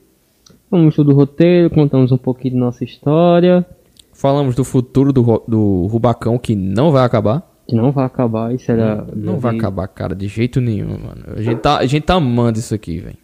[0.70, 3.64] Vamos do roteiro, contamos um pouquinho de nossa história.
[4.12, 7.47] Falamos do futuro do, do Rubacão, que não vai acabar.
[7.68, 9.06] Que não vai acabar, isso era.
[9.14, 11.24] Não vai acabar, cara, de jeito nenhum, mano.
[11.36, 13.18] A gente tá, a gente tá amando isso aqui, velho.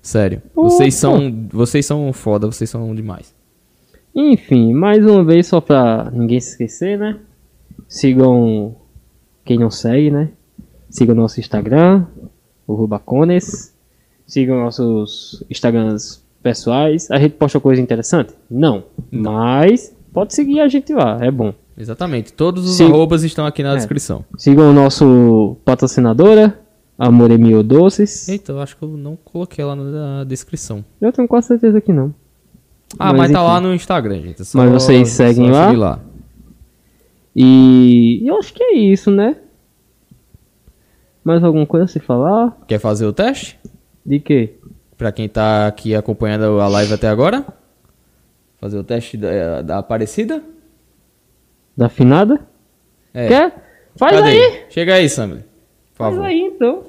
[0.00, 0.42] Sério.
[0.54, 3.33] Vocês são, vocês são foda, vocês são demais.
[4.14, 7.18] Enfim, mais uma vez, só pra ninguém se esquecer, né?
[7.88, 8.76] Sigam
[9.44, 10.30] quem não segue, né?
[10.88, 12.06] Sigam nosso Instagram,
[12.66, 13.74] o Rubacones.
[14.26, 17.10] Sigam nossos Instagrams pessoais.
[17.10, 18.32] A gente posta coisa interessante?
[18.50, 18.84] Não.
[19.10, 21.52] Mas pode seguir a gente lá, é bom.
[21.76, 22.32] Exatamente.
[22.32, 22.86] Todos os Sim.
[22.86, 23.76] arrobas estão aqui na É.
[23.76, 24.24] descrição.
[24.38, 26.58] Sigam o nosso patrocinadora,
[26.96, 28.28] Amor Emil Doces.
[28.28, 30.84] Eita, eu acho que eu não coloquei ela na descrição.
[31.00, 32.14] Eu tenho quase certeza que não.
[32.98, 34.42] Ah, Mas mas, tá lá no Instagram, gente.
[34.42, 35.70] É Mas vocês seguem lá?
[35.72, 36.00] lá.
[37.34, 39.36] E eu acho que é isso, né?
[41.24, 42.56] Mais alguma coisa a se falar?
[42.68, 43.58] Quer fazer o teste?
[44.04, 44.54] De quê?
[44.96, 47.44] Pra quem tá aqui acompanhando a live até agora?
[48.60, 50.42] Fazer o teste da, da Aparecida?
[51.76, 52.40] Da afinada?
[53.12, 53.26] É.
[53.26, 53.64] Quer?
[53.96, 54.28] Faz Cadê?
[54.28, 54.64] aí!
[54.68, 55.08] Chega aí.
[55.08, 55.42] Por
[55.94, 56.84] Faz aí então.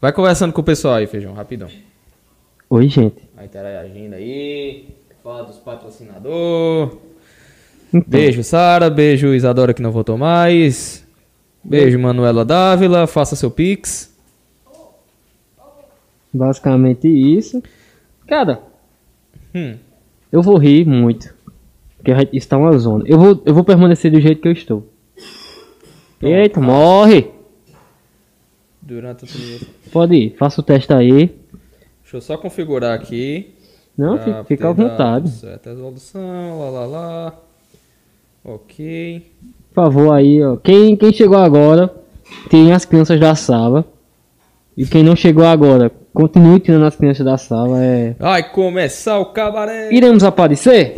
[0.00, 1.68] Vai conversando com o pessoal aí, Feijão, rapidão.
[2.70, 3.28] Oi, gente.
[3.36, 4.99] Aí interagindo aí.
[5.22, 6.96] Fala dos patrocinadores.
[7.92, 8.88] Então, Beijo, Sara.
[8.88, 11.06] Beijo, Isadora, que não voltou mais.
[11.62, 13.06] Beijo, Manuela Dávila.
[13.06, 14.08] Faça seu pix.
[16.32, 17.60] basicamente isso.
[18.26, 18.62] Cara,
[19.54, 19.74] Hum.
[20.30, 21.34] eu vou rir muito.
[21.96, 23.04] Porque gente está uma zona.
[23.06, 24.88] Eu vou, eu vou permanecer do jeito que eu estou.
[26.22, 27.30] Eita, morre!
[28.80, 29.66] Durante a trilha.
[29.92, 31.26] Pode ir, faça o teste aí.
[32.02, 33.54] Deixa eu só configurar aqui.
[33.96, 35.30] Não, fica, fica à vontade.
[35.30, 37.34] Certa resolução, lá lá lá.
[38.44, 39.26] Ok.
[39.68, 40.56] Por favor, aí, ó.
[40.56, 41.92] Quem, quem chegou agora,
[42.48, 43.84] tem as crianças da sala.
[44.76, 47.84] E quem não chegou agora, continue tirando as crianças da sala.
[47.84, 48.14] É...
[48.18, 49.92] Vai começar o cabaré.
[49.92, 50.96] Iremos aparecer?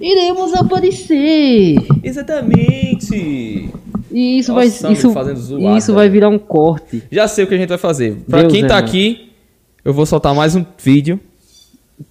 [0.00, 1.78] Iremos aparecer.
[2.02, 3.70] Exatamente.
[4.10, 4.92] E isso Nossa, vai.
[4.92, 7.02] Isso, fazendo zoada, isso vai virar um corte.
[7.10, 8.16] Já sei o que a gente vai fazer.
[8.28, 8.84] Pra Deus quem é tá mais.
[8.86, 9.32] aqui,
[9.84, 11.18] eu vou soltar mais um vídeo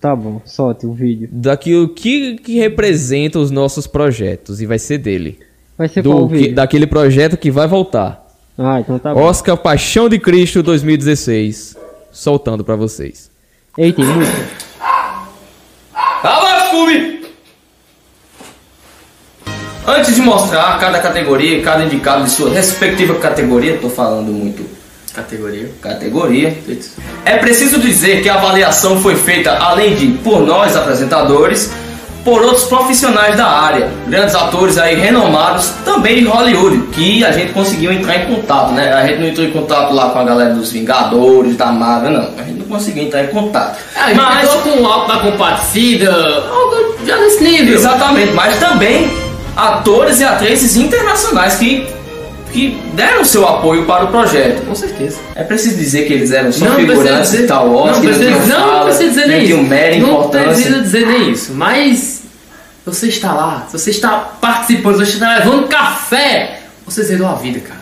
[0.01, 1.29] Tá bom, solte o vídeo.
[1.31, 4.59] daquilo que, que representa os nossos projetos.
[4.61, 5.39] E vai ser dele.
[5.77, 6.55] Vai ser qual Do que- vídeo?
[6.55, 8.25] daquele projeto que vai voltar.
[8.57, 9.21] Ah, então tá bom.
[9.21, 11.75] Oscar Paixão de Cristo 2016.
[12.11, 13.29] Soltando pra vocês.
[13.77, 14.37] Ei, tem música?
[16.21, 17.25] Calma, Scooby!
[19.87, 24.65] Antes de mostrar cada categoria, cada indicado de sua respectiva categoria, tô falando muito
[25.15, 25.69] Categoria.
[25.81, 26.57] categoria,
[27.23, 31.71] é preciso dizer que a avaliação foi feita além de por nós apresentadores,
[32.23, 37.53] por outros profissionais da área, grandes atores aí renomados, também de Hollywood, que a gente
[37.53, 38.91] conseguiu entrar em contato, né?
[38.93, 42.29] A gente não entrou em contato lá com a galera dos Vingadores, da Marvel, não.
[42.37, 43.77] A gente não conseguiu entrar em contato.
[44.07, 47.75] Gente Mas- com o Alto da Compadecida, algo já nesse nível.
[47.75, 49.07] Exatamente, mas também
[49.55, 51.87] atores e atrizes internacionais que,
[52.55, 54.65] que deram seu apoio para o projeto.
[54.65, 55.17] Com certeza.
[55.35, 58.69] É preciso dizer que eles eram só Não figurantes dizer, Star Wars, não precisa, não
[58.69, 59.57] fala, precisa dizer nem isso.
[59.63, 60.47] mera não importância.
[60.47, 61.53] precisa dizer nem isso.
[61.53, 62.21] Mas
[62.85, 67.81] você está lá, você está participando, você está levando café, você zerou a vida, cara.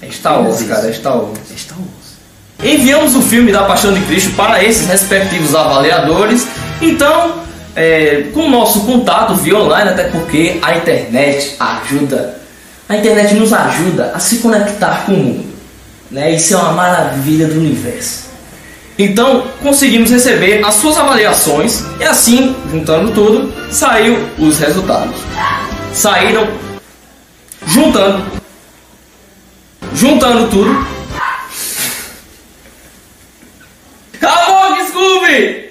[0.00, 1.38] É Star Wars, cara, é Star Wars.
[1.52, 2.72] É Star Wars.
[2.72, 6.46] Enviamos o filme da Paixão de Cristo para esses respectivos avaliadores.
[6.80, 7.40] Então,
[7.74, 12.45] é, com o nosso contato via online, até porque a internet ajuda.
[12.88, 15.54] A internet nos ajuda a se conectar com o mundo.
[16.10, 16.32] Né?
[16.32, 18.26] Isso é uma maravilha do universo.
[18.98, 25.16] Então, conseguimos receber as suas avaliações e assim, juntando tudo, saiu os resultados.
[25.92, 26.48] Saíram
[27.66, 28.24] juntando
[29.92, 30.86] juntando tudo
[34.14, 35.70] Acabou, Scooby!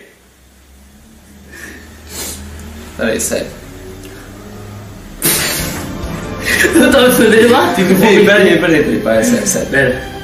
[2.98, 3.55] Peraí, sério.
[6.76, 7.96] Eu tava fazendo latindo.
[7.96, 9.68] Peraí, peraí, peraí, peraí, peraí, sério, sério.
[9.70, 10.16] Pera.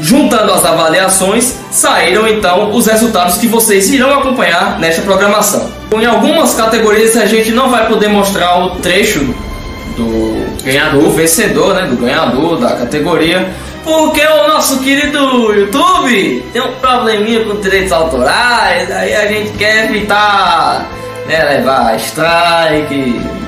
[0.00, 5.70] Juntando as avaliações, saíram então os resultados que vocês irão acompanhar nesta programação.
[5.92, 9.34] Em algumas categorias a gente não vai poder mostrar o trecho
[9.96, 11.02] do Ganhador.
[11.02, 13.50] do vencedor, né, do ganhador da categoria,
[13.84, 15.18] porque o nosso querido
[15.52, 20.88] YouTube tem um probleminha com direitos autorais, aí a gente quer evitar
[21.26, 23.41] né, levar strike.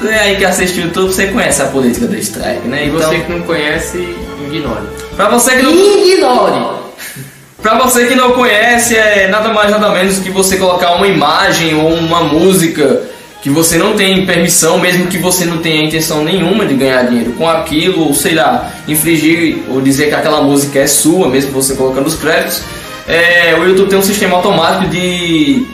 [0.00, 2.84] Você aí que assiste o YouTube, você conhece a política do strike, né?
[2.84, 4.16] E Então, você que não conhece,
[4.46, 4.86] ignore.
[5.16, 6.78] pra você que não Ignore!
[7.60, 11.74] Pra você que não conhece, é nada mais nada menos que você colocar uma imagem
[11.74, 13.02] ou uma música
[13.42, 17.32] que você não tem permissão, mesmo que você não tenha intenção nenhuma de ganhar dinheiro
[17.32, 21.74] com aquilo, ou sei lá, infringir ou dizer que aquela música é sua, mesmo você
[21.74, 22.62] colocando os créditos.
[23.08, 25.66] É, o YouTube tem um sistema automático de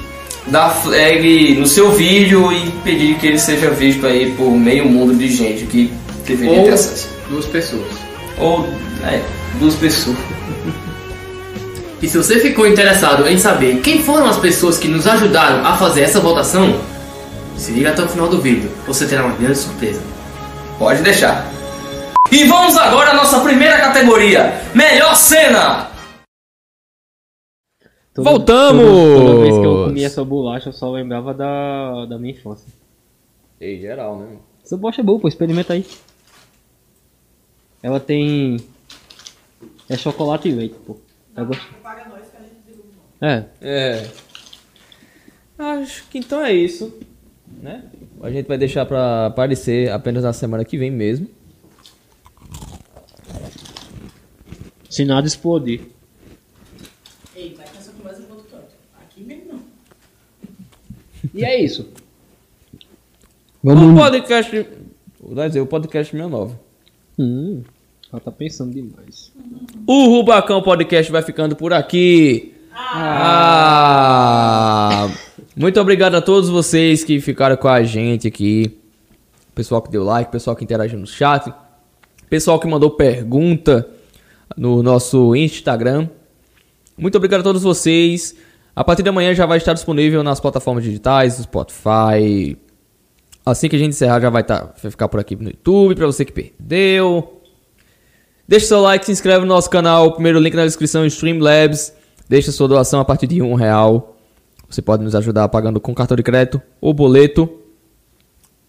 [0.46, 5.14] dar flag no seu vídeo e pedir que ele seja visto aí por meio mundo
[5.14, 5.92] de gente que
[6.26, 7.08] deveria Ou ter acesso.
[7.28, 7.86] duas pessoas.
[8.38, 8.68] Ou,
[9.06, 9.20] é,
[9.58, 10.16] duas pessoas.
[12.02, 15.74] E se você ficou interessado em saber quem foram as pessoas que nos ajudaram a
[15.78, 16.78] fazer essa votação,
[17.56, 20.02] se liga até o final do vídeo, você terá uma grande surpresa.
[20.78, 21.50] Pode deixar.
[22.30, 25.93] E vamos agora à nossa primeira categoria: Melhor cena!
[28.14, 28.84] Toda- Voltamos!
[28.84, 32.68] Toda, toda vez que eu comia essa bolacha, eu só lembrava da, da minha infância.
[33.60, 34.36] Em geral, né?
[34.64, 35.84] Essa bolacha é boa, pô, experimenta aí.
[37.82, 38.56] Ela tem.
[39.88, 40.96] É chocolate e leite, pô.
[41.36, 41.62] Eu gosto.
[43.20, 44.10] É, É.
[45.58, 46.92] Acho que então é isso.
[47.62, 47.84] Né?
[48.20, 51.28] A gente vai deixar pra aparecer apenas na semana que vem mesmo.
[54.88, 55.80] se nada explodir.
[57.34, 58.74] Ei, vai que essa conversa pro outro canto.
[59.02, 59.60] Aqui mesmo não.
[61.34, 61.88] E é isso.
[63.62, 63.98] O Vamos.
[64.00, 64.66] podcast.
[65.20, 66.54] Vai dizer, o podcast 69.
[67.18, 67.62] Hum,
[68.12, 69.32] Ela tá pensando demais.
[69.86, 72.52] O Rubacão Podcast vai ficando por aqui.
[73.46, 75.08] Ah!
[75.56, 78.76] Muito obrigado a todos vocês que ficaram com a gente aqui.
[79.54, 81.52] Pessoal que deu like, pessoal que interagiu no chat,
[82.28, 83.88] pessoal que mandou pergunta
[84.56, 86.08] no nosso Instagram.
[86.98, 88.34] Muito obrigado a todos vocês.
[88.76, 92.58] A partir de amanhã já vai estar disponível nas plataformas digitais, Spotify.
[93.46, 96.06] Assim que a gente encerrar já vai, tá, vai ficar por aqui no YouTube para
[96.06, 97.40] você que perdeu.
[98.48, 100.12] Deixe seu like, se inscreve no nosso canal.
[100.12, 101.94] Primeiro link na descrição, Streamlabs.
[102.28, 104.16] Deixe sua doação a partir de um real.
[104.68, 107.48] Você pode nos ajudar pagando com cartão de crédito ou boleto.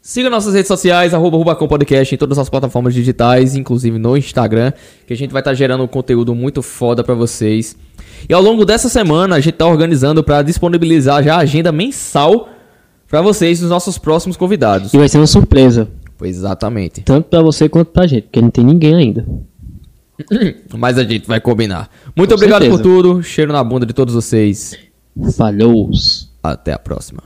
[0.08, 4.72] Siga nossas redes sociais, arroba Rubacão Podcast em todas as plataformas digitais, inclusive no Instagram,
[5.08, 7.76] que a gente vai estar gerando um conteúdo muito foda pra vocês.
[8.30, 12.50] E ao longo dessa semana a gente tá organizando para disponibilizar já a agenda mensal
[13.10, 14.94] pra vocês dos nossos próximos convidados.
[14.94, 15.88] E vai ser uma surpresa.
[16.22, 17.02] Exatamente.
[17.02, 19.26] Tanto pra você quanto pra gente, porque não tem ninguém ainda.
[20.78, 21.90] Mas a gente vai combinar.
[22.16, 22.84] Muito Com obrigado certeza.
[22.84, 23.24] por tudo.
[23.24, 24.78] Cheiro na bunda de todos vocês.
[25.36, 25.90] Falou!
[26.44, 27.24] Até a próxima.